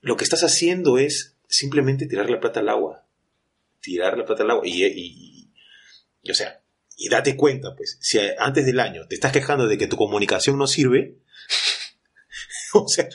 [0.00, 3.04] Lo que estás haciendo es simplemente tirar la plata al agua.
[3.80, 4.62] Tirar la plata al agua.
[4.66, 5.48] Y,
[6.28, 6.60] o sea,
[6.96, 10.58] y date cuenta, pues, si antes del año te estás quejando de que tu comunicación
[10.58, 11.16] no sirve,
[12.74, 13.08] o sea,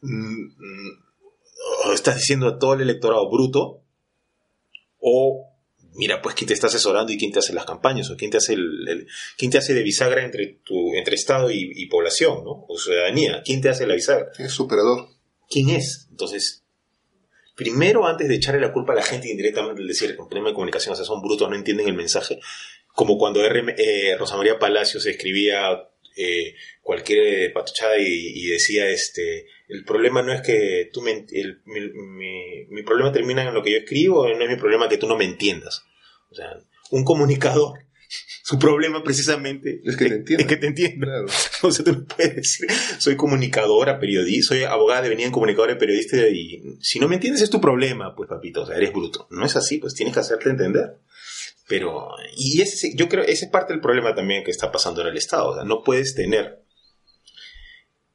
[0.00, 3.82] mm, mm, estás diciendo a todo el electorado bruto,
[4.98, 5.51] o
[5.94, 8.38] mira, pues quién te está asesorando y quién te hace las campañas, o quién te
[8.38, 12.44] hace el, el- quién te hace de bisagra entre tu, entre Estado y, y población,
[12.44, 12.64] ¿no?
[12.68, 15.08] O ciudadanía, quién te hace la bisagra, Es superador.
[15.50, 16.06] quién es.
[16.10, 16.64] Entonces,
[17.54, 20.54] primero antes de echarle la culpa a la gente indirectamente, el decir el problema de
[20.54, 22.38] comunicación, o sea, son brutos, no entienden el mensaje,
[22.94, 29.46] como cuando R- eh, Rosa María Palacios escribía eh, cualquier patochada y, y decía este
[29.74, 33.62] el problema no es que tú me, el- mi, mi- mi problema termina en lo
[33.62, 35.82] que yo escribo no es mi problema que tú no me entiendas
[36.30, 36.48] o sea
[36.90, 37.78] un comunicador
[38.44, 40.42] su problema precisamente Es que te entienda.
[40.42, 41.26] es que te entienda Claro.
[41.62, 42.66] o sea, tú no puedes decir,
[42.98, 47.14] soy comunicadora, periodista, soy abogada de venida en comunicadora y periodista y si no me
[47.14, 49.26] entiendes es tu problema, pues papito, o sea, eres bruto.
[49.30, 50.98] No es así, pues tienes que hacerte entender.
[51.68, 55.06] Pero, y ese, yo creo, ese es parte del problema también que está pasando en
[55.06, 55.48] el Estado.
[55.50, 56.58] O sea, no puedes tener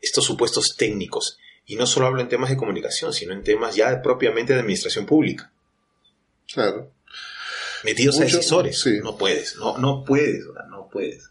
[0.02, 1.40] estos supuestos técnicos.
[1.68, 5.06] Y no solo hablo en temas de comunicación, sino en temas ya propiamente de administración
[5.06, 5.52] pública.
[6.52, 6.92] Claro.
[7.84, 8.82] Metidos a Mucho, decisores.
[8.82, 9.00] sí.
[9.04, 11.30] No puedes, no, no puedes, no puedes.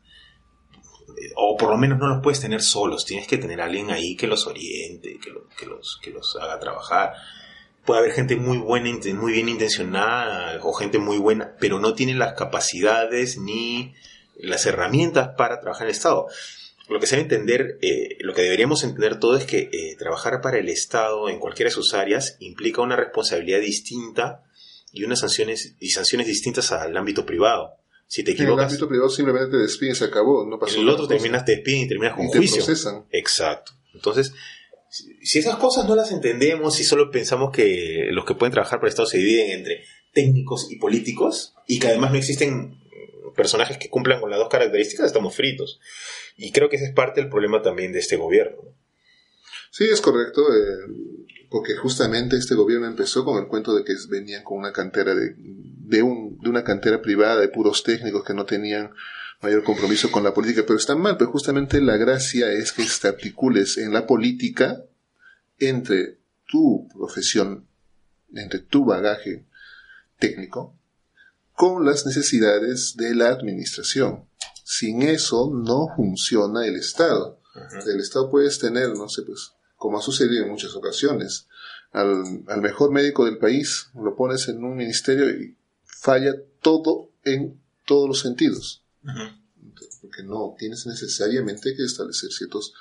[1.37, 3.05] O por lo menos no los puedes tener solos.
[3.07, 6.37] Tienes que tener a alguien ahí que los oriente, que, lo- que los, que los
[6.37, 7.15] haga trabajar.
[7.87, 12.15] Puede haber gente muy buena, muy bien intencionada, o gente muy buena, pero no tiene
[12.15, 13.95] las capacidades ni
[14.37, 16.27] las herramientas para trabajar en el Estado.
[16.89, 20.41] Lo que se debe entender, eh, lo que deberíamos entender todo es que eh, trabajar
[20.41, 24.45] para el Estado en cualquiera de sus áreas implica una responsabilidad distinta
[24.93, 27.73] y unas sanciones y sanciones distintas al ámbito privado.
[28.07, 30.83] Si te En el equivocas, ámbito privado simplemente te despiden, se acabó, no pasó en
[30.83, 32.65] el otro terminas, te despiden y terminas con y te juicio.
[32.65, 33.05] procesan.
[33.11, 33.73] Exacto.
[33.93, 34.33] Entonces,
[34.89, 38.79] si si esas cosas no las entendemos y solo pensamos que los que pueden trabajar
[38.79, 39.83] para el Estado se dividen entre
[40.13, 42.79] técnicos y políticos y que además no existen
[43.37, 45.81] personajes que cumplan con las dos características, estamos fritos.
[46.37, 48.57] Y creo que ese es parte del problema también de este gobierno.
[48.65, 48.71] ¿no?
[49.71, 54.43] Sí, es correcto, eh, porque justamente este gobierno empezó con el cuento de que venían
[54.43, 58.47] con una cantera de, de, un, de una cantera privada de puros técnicos que no
[58.47, 58.91] tenían
[59.43, 63.09] mayor compromiso con la política, pero está mal, pero justamente la gracia es que te
[63.09, 64.83] articules en la política
[65.59, 67.67] entre tu profesión,
[68.35, 69.45] entre tu bagaje
[70.19, 70.75] técnico,
[71.57, 74.29] con las necesidades de la administración.
[74.63, 77.41] Sin eso no funciona el Estado.
[77.87, 81.49] El Estado puedes tener, no sé, pues, como ha sucedido en muchas ocasiones,
[81.93, 87.59] al, al mejor médico del país, lo pones en un ministerio y falla todo en
[87.87, 88.85] todos los sentidos.
[90.03, 92.75] Porque no tienes necesariamente que establecer ciertos,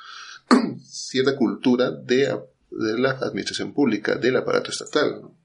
[0.83, 2.37] cierta cultura de,
[2.71, 5.21] de la administración pública, del aparato estatal.
[5.21, 5.44] ¿no?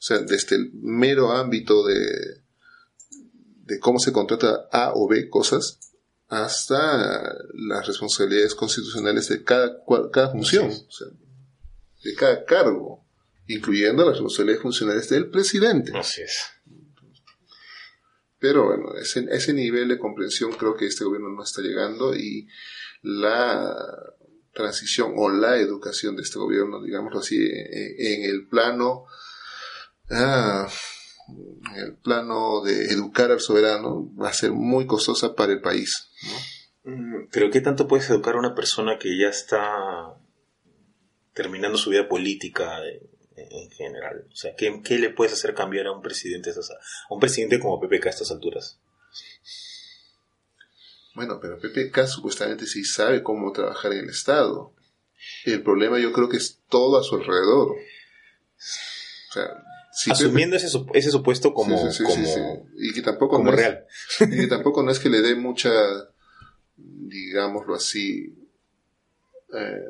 [0.00, 2.42] O sea, desde el mero ámbito de,
[3.64, 5.78] de cómo se contrata A o B cosas,
[6.28, 9.76] hasta las responsabilidades constitucionales de cada,
[10.10, 11.08] cada función, o sea,
[12.02, 13.04] de cada cargo,
[13.46, 15.92] incluyendo las responsabilidades funcionales del presidente.
[15.94, 16.38] Así es.
[18.38, 22.48] Pero bueno, ese, ese nivel de comprensión creo que este gobierno no está llegando y
[23.02, 23.76] la
[24.52, 29.04] transición o la educación de este gobierno, digámoslo así, en, el plano,
[30.10, 30.68] ah,
[31.76, 36.10] el plano de educar al soberano, va a ser muy costosa para el país.
[36.84, 40.14] Mm, pero ¿qué tanto puedes educar a una persona que ya está
[41.34, 42.78] terminando su vida política
[43.36, 44.26] en, general?
[44.30, 47.80] O sea, ¿qué, ¿qué, le puedes hacer cambiar a un presidente, a un presidente como
[47.80, 48.80] PPK a estas alturas?
[51.14, 54.74] Bueno, pero PPK supuestamente sí sabe cómo trabajar en el Estado.
[55.44, 57.72] El problema yo creo que es todo a su alrededor.
[57.72, 59.64] O sea,
[60.08, 61.88] Asumiendo ese, ese, supuesto como,
[62.78, 63.84] y que tampoco como real.
[64.20, 65.70] y que tampoco no es que le dé mucha,
[66.76, 68.34] digámoslo así,
[69.52, 69.80] eh,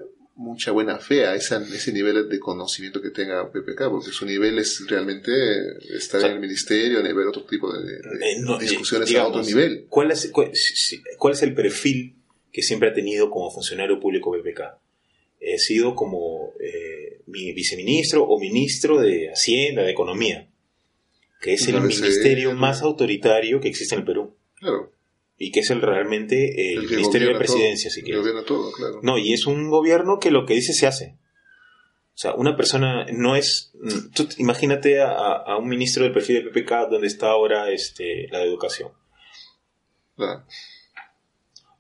[0.40, 4.86] mucha buena fe a ese nivel de conocimiento que tenga PPK, porque su nivel es
[4.88, 5.30] realmente
[5.94, 9.86] estar en el ministerio, ver otro tipo de, eh, discusiones a otro nivel.
[9.90, 12.16] ¿cuál es, cuál, es el perfil
[12.50, 14.78] que siempre ha tenido como funcionario público PPK?
[15.40, 16.89] He sido como eh,
[17.30, 20.48] mi viceministro o ministro de Hacienda, de Economía,
[21.40, 24.36] que es el ministerio más autoritario que existe en el Perú.
[24.56, 24.92] Claro
[25.42, 28.22] y que es el realmente el, Ministerio de Presidencia, si quieres.
[28.44, 29.00] todo, claro.
[29.02, 31.16] No, y es un gobierno que lo que dice se hace.
[32.14, 33.72] O sea, una persona no es...
[34.14, 38.44] Tú imagínate a, un ministro del perfil de PPK donde está ahora este, la de
[38.44, 38.92] educación.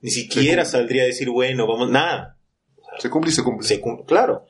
[0.00, 1.90] Ni siquiera saldría a decir, bueno, vamos...
[1.90, 2.38] Nada.
[2.98, 3.68] se cumple y se cumple.
[3.68, 4.46] Se claro.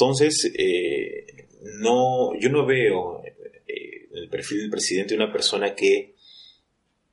[0.00, 1.26] Entonces, eh,
[1.78, 3.22] no, yo no veo
[3.66, 6.14] eh, el perfil del presidente una persona que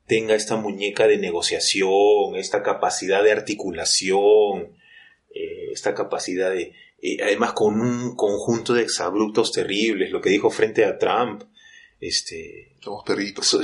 [0.06, 4.78] tenga esta muñeca de negociación, esta capacidad de articulación,
[5.34, 6.72] eh, esta capacidad de,
[7.22, 11.42] además con un conjunto de exabruptos terribles, lo que dijo frente a Trump,
[12.00, 12.74] este...
[12.80, 13.52] Somos perritos.
[13.52, 13.62] o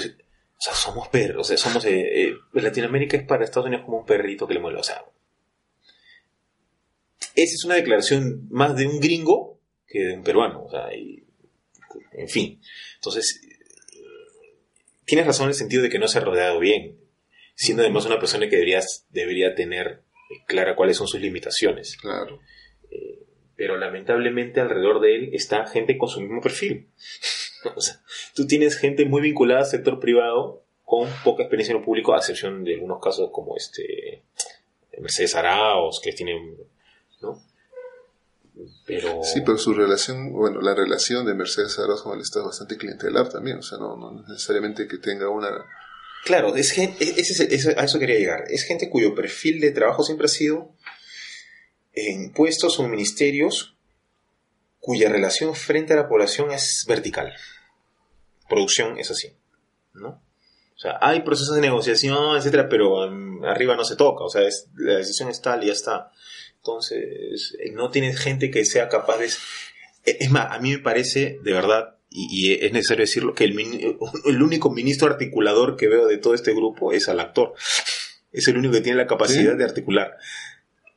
[0.59, 1.83] sea, somos perros, o sea, somos...
[1.87, 5.03] Eh, Latinoamérica es para Estados Unidos como un perrito que le mueve, o sea...
[7.35, 12.29] Esa es una declaración más de un gringo que de un peruano, o sea, en
[12.29, 12.61] fin.
[12.97, 13.41] Entonces,
[15.05, 16.99] tienes razón en el sentido de que no se ha rodeado bien,
[17.55, 20.03] siendo además una persona que deberías, debería tener
[20.47, 21.97] clara cuáles son sus limitaciones.
[21.97, 22.41] Claro.
[22.91, 23.20] Eh,
[23.57, 26.89] pero lamentablemente alrededor de él está gente con su mismo perfil.
[27.77, 28.01] o sea,
[28.35, 32.18] tú tienes gente muy vinculada al sector privado con poca experiencia en lo público, a
[32.18, 34.22] excepción de algunos casos como este
[34.99, 36.57] Mercedes Araos, que tienen,
[37.25, 37.43] ¿no?
[38.87, 39.25] Pero...
[39.25, 42.77] Sí, pero su relación, bueno, la relación de Mercedes Arauz con el Estado es bastante
[42.77, 45.51] clientelar también, o sea, no, no necesariamente que tenga una...
[46.25, 47.05] Claro, es gente,
[47.77, 48.45] a eso quería llegar.
[48.49, 50.72] Es gente cuyo perfil de trabajo siempre ha sido
[51.93, 53.77] en puestos o ministerios
[54.79, 57.33] cuya relación frente a la población es vertical.
[58.49, 59.35] Producción es así,
[59.95, 60.22] ¿no?
[60.77, 64.43] O sea, hay procesos de negociación, etcétera, pero um, arriba no se toca, o sea,
[64.77, 66.11] la decisión es tal y ya está.
[66.65, 69.29] Entonces, eh, no tienes gente que sea capaz de...
[70.07, 73.59] Es más, a mí me parece, de verdad, y, es necesario decirlo, que el,
[74.25, 77.53] el, único ministro articulador que veo de todo este grupo es al actor.
[78.33, 80.17] Es el único que tiene la capacidad de articular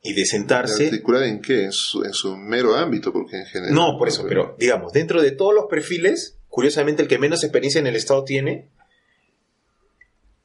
[0.02, 0.86] y de sentarse.
[0.86, 1.64] ¿Articular en qué?
[1.64, 3.74] En su, en su, mero ámbito, porque en general.
[3.74, 7.78] No, por eso, pero digamos, dentro de todos los perfiles, curiosamente el que menos experiencia
[7.78, 8.70] en el Estado tiene,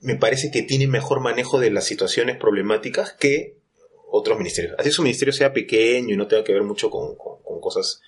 [0.02, 3.63] me parece que tiene mejor manejo de las situaciones problemáticas que
[4.16, 4.76] otros ministerios.
[4.78, 7.16] Así su ministerio sea pequeño y no tenga que ver mucho con,
[7.60, 8.00] cosas,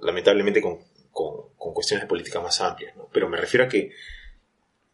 [0.00, 0.78] lamentablemente con,
[1.58, 3.06] cuestiones de política más amplias, ¿no?
[3.12, 3.90] Pero me refiero a que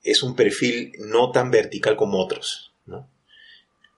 [0.03, 3.09] es un perfil no tan vertical como otros, ¿no?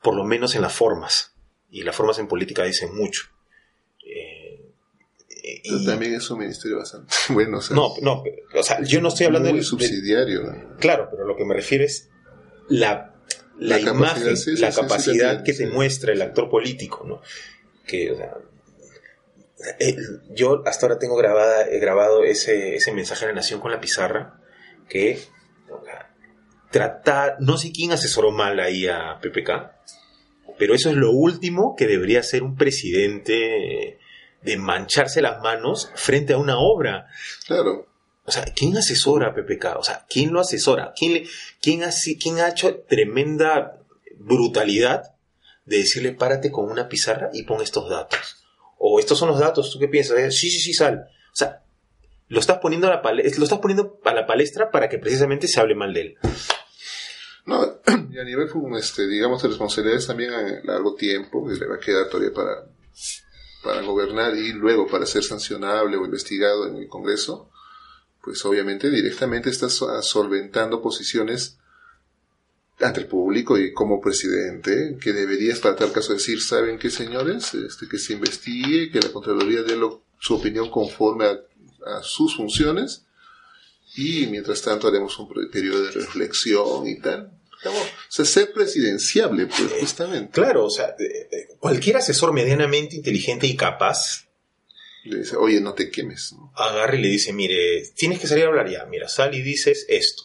[0.02, 1.34] Por lo menos en las formas.
[1.70, 3.22] Y las formas en política dicen mucho.
[4.04, 4.70] Eh,
[5.64, 7.60] y, también es un ministerio bastante bueno.
[7.70, 8.24] no, no,
[8.54, 10.76] o sea, yo no estoy hablando muy subsidiario.
[10.78, 12.10] claro, pero lo que me refiero es
[12.68, 13.17] la
[13.58, 17.20] la, imagen, la capacidad que te muestra el actor político, ¿no?
[17.86, 18.16] Que,
[19.80, 19.96] eh,
[20.30, 23.80] yo hasta ahora tengo grabada, he grabado ese, ese mensaje de la nación con la
[23.80, 24.40] pizarra,
[24.88, 25.18] que
[26.70, 29.72] tratar, no sé quién asesoró mal ahí a PPK,
[30.58, 33.98] pero eso es lo último que debería hacer un presidente
[34.42, 37.06] de mancharse las manos frente a una obra.
[37.46, 37.87] Claro.
[38.28, 39.78] O sea, ¿quién asesora a PPK?
[39.78, 40.92] O sea, ¿quién lo asesora?
[40.94, 41.26] ¿Quién,
[41.62, 43.80] quién, ha, hecho tremenda
[44.18, 45.14] brutalidad
[45.64, 48.44] de decirle párate con una pizarra y pon estos datos?
[48.76, 50.18] O estos son los datos, ¿tú qué piensas?
[50.18, 51.08] Eh, sí, sí, sí, sal.
[51.32, 51.62] O sea,
[52.28, 55.48] lo estás poniendo a la, palestra, lo estás poniendo a la palestra para que precisamente
[55.48, 56.16] se hable mal de él.
[57.46, 62.10] No, a nivel, este, digamos, de responsabilidades también a largo tiempo, le va a quedar
[62.10, 62.66] todavía para,
[63.64, 67.48] para gobernar y luego para ser sancionable o investigado en el Congreso
[68.22, 71.56] pues obviamente directamente estás solventando posiciones
[72.80, 77.52] ante el público y como presidente, que deberías para tal caso decir, ¿saben qué señores?
[77.54, 81.38] Este, que se investigue, que la Contraloría dé lo- su opinión conforme a,
[82.02, 83.04] sus funciones
[83.96, 87.32] y mientras tanto haremos un periodo de reflexión y tal.
[87.64, 87.72] O
[88.08, 90.30] sea, ser presidenciable, pues, justamente.
[90.32, 90.94] Claro, o sea,
[91.58, 94.27] cualquier asesor medianamente inteligente y capaz
[95.08, 96.34] Le dice, oye, no te quemes.
[96.54, 99.86] agarra y le dice, mire, tienes que salir a hablar ya, mira, sal y dices
[99.88, 100.24] esto.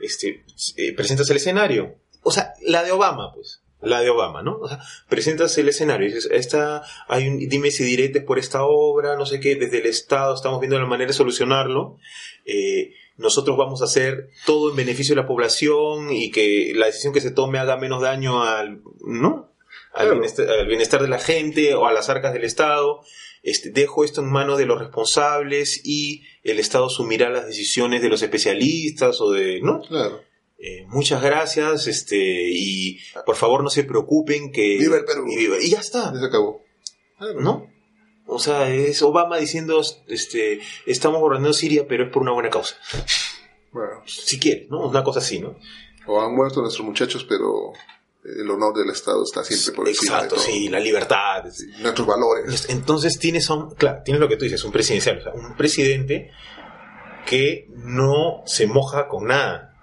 [0.00, 0.44] Este,
[0.76, 1.96] eh, presentas el escenario.
[2.22, 3.60] O sea, la de Obama, pues.
[3.80, 4.58] La de Obama, ¿no?
[4.60, 8.64] O sea, presentas el escenario y dices, esta, hay un, dime si diretes por esta
[8.64, 11.98] obra, no sé qué, desde el Estado estamos viendo la manera de solucionarlo.
[12.44, 17.12] Eh, nosotros vamos a hacer todo en beneficio de la población y que la decisión
[17.12, 19.52] que se tome haga menos daño al, ¿no?
[19.92, 20.12] Al, Claro.
[20.20, 23.00] bienestar, al bienestar de la gente o a las arcas del Estado.
[23.42, 28.08] Este, dejo esto en manos de los responsables y el Estado asumirá las decisiones de
[28.08, 29.80] los especialistas o de, ¿no?
[29.82, 30.22] Claro.
[30.58, 32.16] Eh, muchas gracias, este,
[32.50, 34.76] y por favor no se preocupen que...
[34.78, 35.24] Viva el Perú.
[35.28, 36.64] Y, viva- y ya está, se acabó.
[37.16, 37.40] Claro.
[37.40, 37.66] ¿no?
[38.26, 42.76] O sea, es Obama diciendo, este, estamos gobernando Siria, pero es por una buena causa.
[43.72, 44.88] Bueno, Si quieres, ¿no?
[44.88, 45.56] Una cosa así, ¿no?
[46.10, 47.72] o han muerto nuestros muchachos, pero
[48.24, 50.50] el honor del Estado está siempre por encima Exacto, de todo.
[50.52, 51.44] sí, la libertad.
[51.50, 52.66] Sí, Nuestros valores.
[52.68, 56.30] Entonces tienes, un, claro, tienes lo que tú dices, un presidencial, o sea, un presidente
[57.26, 59.74] que no se moja con nada,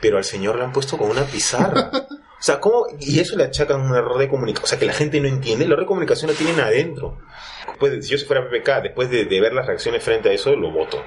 [0.00, 1.90] pero al señor le han puesto con una pizarra.
[2.38, 2.84] O sea, ¿cómo?
[3.00, 5.64] Y eso le achacan un error de comunicación, o sea, que la gente no entiende,
[5.64, 7.18] el error de comunicación lo tienen adentro.
[7.80, 10.54] De- si yo si fuera PPK, después de, de ver las reacciones frente a eso,
[10.54, 11.02] lo voto.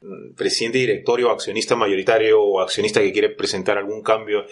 [0.00, 4.44] Mm, Presidente directorio, accionista mayoritario o accionista que quiere presentar algún cambio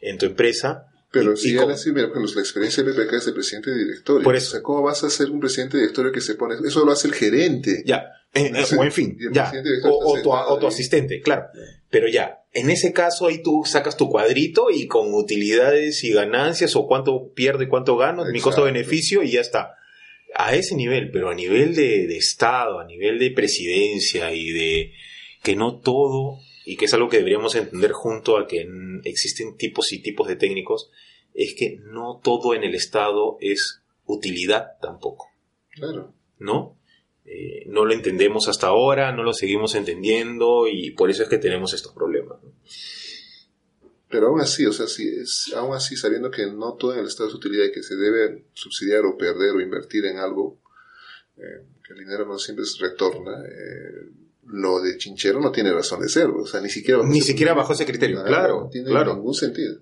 [0.00, 0.86] en tu empresa.
[1.10, 4.24] Pero y- si y ya mira, la experiencia de PPK es de presidente directorio.
[4.24, 4.48] Por eso.
[4.48, 6.56] O sea, ¿cómo vas a ser un presidente directorio que se pone?
[6.66, 7.82] Eso lo hace el gerente.
[7.86, 9.50] Ya, eh, eh, o en fin, ya.
[9.84, 11.46] O, tu, o asistente, claro.
[11.90, 16.76] Pero ya, en ese caso ahí tú sacas tu cuadrito y con utilidades y ganancias
[16.76, 19.74] o cuánto pierdo y cuánto gano, mi costo-beneficio y ya está.
[20.34, 24.92] A ese nivel, pero a nivel de, de Estado, a nivel de presidencia y de
[25.42, 26.38] que no todo,
[26.68, 28.68] y que es algo que deberíamos entender junto a que
[29.04, 30.90] existen tipos y tipos de técnicos,
[31.32, 35.30] es que no todo en el Estado es utilidad tampoco.
[35.70, 36.12] Claro.
[36.38, 36.76] ¿no?
[37.24, 41.38] Eh, no lo entendemos hasta ahora, no lo seguimos entendiendo y por eso es que
[41.38, 42.36] tenemos estos problemas.
[42.42, 42.52] ¿no?
[44.10, 47.06] Pero aún así, o sea, si es, aún así sabiendo que no todo en el
[47.06, 50.60] Estado es utilidad y que se debe subsidiar o perder o invertir en algo,
[51.38, 56.00] eh, que el dinero no siempre se retorna, eh, lo de Chinchero no tiene razón
[56.00, 58.68] de ser, o sea, ni siquiera bajo Ni ese siquiera bajo ese criterio, claro, no
[58.70, 59.14] tiene claro.
[59.14, 59.78] ningún sentido.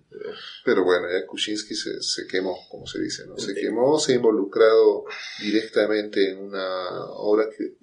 [0.64, 3.38] Pero bueno, ya Kuczynski se, se quemó, como se dice, ¿no?
[3.38, 5.04] Se quemó, se ha involucrado
[5.40, 7.74] directamente en una obra que,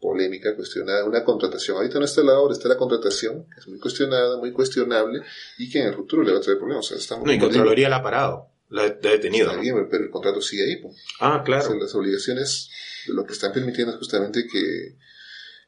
[0.00, 1.78] polémica, cuestionada, una contratación.
[1.78, 5.22] Ahorita no está la obra, está la contratación, que es muy cuestionada, muy cuestionable,
[5.58, 6.84] y que en el futuro le va a traer problemas.
[6.84, 9.50] O sea, estamos No, y Contraloría la ha parado, la, ha- detenido.
[9.90, 10.76] pero el contrato sigue ahí.
[10.76, 10.96] pues.
[11.18, 11.66] Ah, O claro.
[11.66, 12.70] sea, las obligaciones,
[13.08, 14.96] lo que están permitiendo es justamente que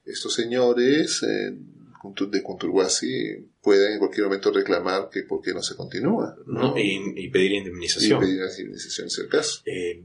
[0.08, 1.54] estos señores eh,
[2.30, 6.36] de Conturguasi puedan en cualquier momento reclamar que por qué no se continúa.
[6.46, 6.70] ¿no?
[6.74, 6.78] ¿no?
[6.78, 8.20] Y, y pedir Y indemnización.
[8.20, 9.60] pedir las indemnizaciones si es el caso.
[9.66, 10.04] Eh,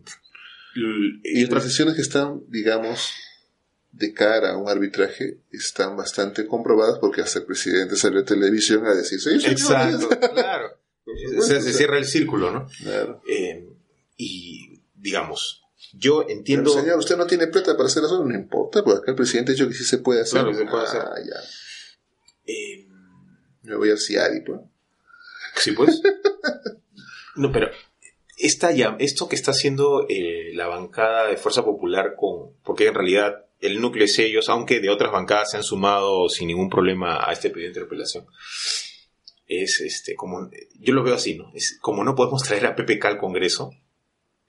[0.76, 3.14] Y y otra las decisiones que están, digamos,
[3.92, 8.86] de cara a un arbitraje están bastante comprobadas porque hasta el presidente salió a televisión
[8.88, 9.52] a decir, sí, señores".
[9.52, 10.68] Exacto, claro.
[11.38, 12.68] O sea, se cierra el círculo, ¿no?
[12.82, 13.22] claro.
[13.30, 13.68] Eh,
[14.18, 15.63] y digamos,
[15.94, 16.72] yo Pero, entiendo.
[16.72, 19.56] señor, usted no tiene plata para hacer eso, no importa, porque acá el presidente ha
[19.56, 20.42] dicho que sí se puede hacer.
[20.42, 21.02] Claro, se puede hacer.
[21.02, 21.40] Ah, ya.
[22.54, 22.88] eh,
[23.64, 24.60] Me voy al CIARI, pues.
[25.56, 26.02] Sí, pues.
[27.36, 27.68] No, pero
[28.38, 28.70] esta
[29.00, 33.82] esto que está haciendo eh, la bancada de Fuerza Popular con, porque en realidad el
[33.82, 37.50] núcleo es ellos, aunque de otras bancadas se han sumado sin ningún problema a este
[37.50, 38.28] pedido de interpelación,
[39.48, 41.52] es este como yo lo veo así, ¿no?
[41.56, 43.72] Es como no podemos traer a PPK al Congreso,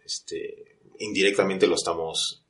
[0.05, 2.45] este indirectamente lo estamos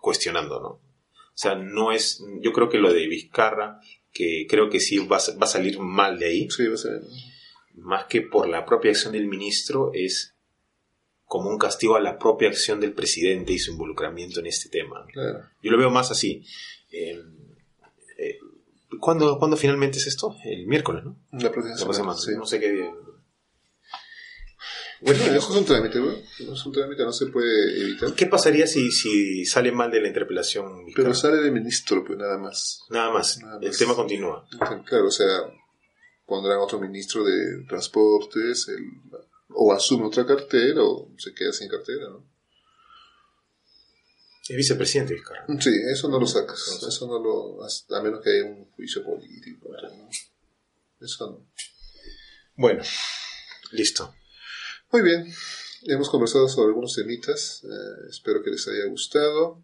[0.00, 0.68] cuestionando, ¿no?
[0.68, 3.80] O sea, no es, yo creo que lo de Vizcarra,
[4.12, 6.78] que creo que sí va, a- va a salir mal de ahí, Sí, va a
[6.78, 7.02] ser.
[7.74, 10.34] más que por la propia acción del ministro, es
[11.26, 15.04] como un castigo a la propia acción del presidente y su involucramiento en este tema.
[15.12, 15.40] Claro.
[15.62, 16.44] Yo lo veo más así.
[16.92, 17.20] Eh,
[18.18, 18.38] eh,
[19.00, 20.36] ¿cuándo, cuándo finalmente es esto?
[20.44, 21.18] El miércoles, ¿no?
[21.32, 22.18] La próxima La próxima semana, semana.
[22.20, 22.30] sí.
[22.38, 22.94] No sé qué día.
[25.00, 26.10] Bueno, eso es un trámite, ¿no?
[26.10, 28.14] Es un trámite, no se puede evitar.
[28.14, 30.84] ¿Qué pasaría si, si sale mal de la interpelación?
[30.86, 31.04] Vizcarra?
[31.08, 32.80] Pero sale del ministro, pues nada más.
[32.90, 33.38] Nada más.
[33.38, 34.48] Nada El tema continúa.
[34.86, 35.26] Claro, o sea,
[36.24, 38.90] pondrán otro ministro de transportes, el-
[39.50, 42.24] o asume otra cartera, o se queda sin cartera, ¿no?
[44.48, 45.44] Es vicepresidente Vizcarra.
[45.60, 46.78] Sí, eso no lo sacas.
[46.80, 47.64] No Eso no lo.
[47.64, 49.68] A menos que haya un juicio político.
[49.70, 50.08] ¿no?
[51.04, 51.46] Eso no.
[52.56, 52.82] Bueno,
[53.72, 54.14] listo.
[54.96, 55.30] Muy bien,
[55.82, 59.62] hemos conversado sobre algunos temitas, eh, espero que les haya gustado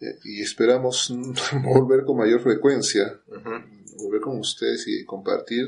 [0.00, 1.12] eh, y esperamos
[1.62, 3.20] volver con mayor frecuencia,
[3.98, 5.66] volver con ustedes y compartir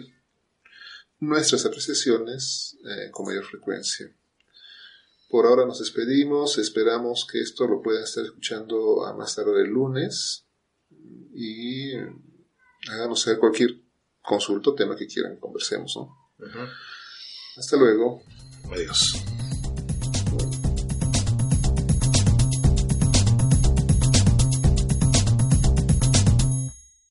[1.20, 4.10] nuestras apreciaciones eh, con mayor frecuencia.
[5.28, 9.68] Por ahora nos despedimos, esperamos que esto lo puedan estar escuchando a más tarde el
[9.68, 10.46] lunes
[11.34, 11.92] y
[12.90, 13.82] háganos saber cualquier
[14.22, 15.94] consulta o tema que quieran conversemos.
[15.94, 16.16] ¿no?
[17.58, 18.22] Hasta luego.
[18.70, 19.41] Adiós.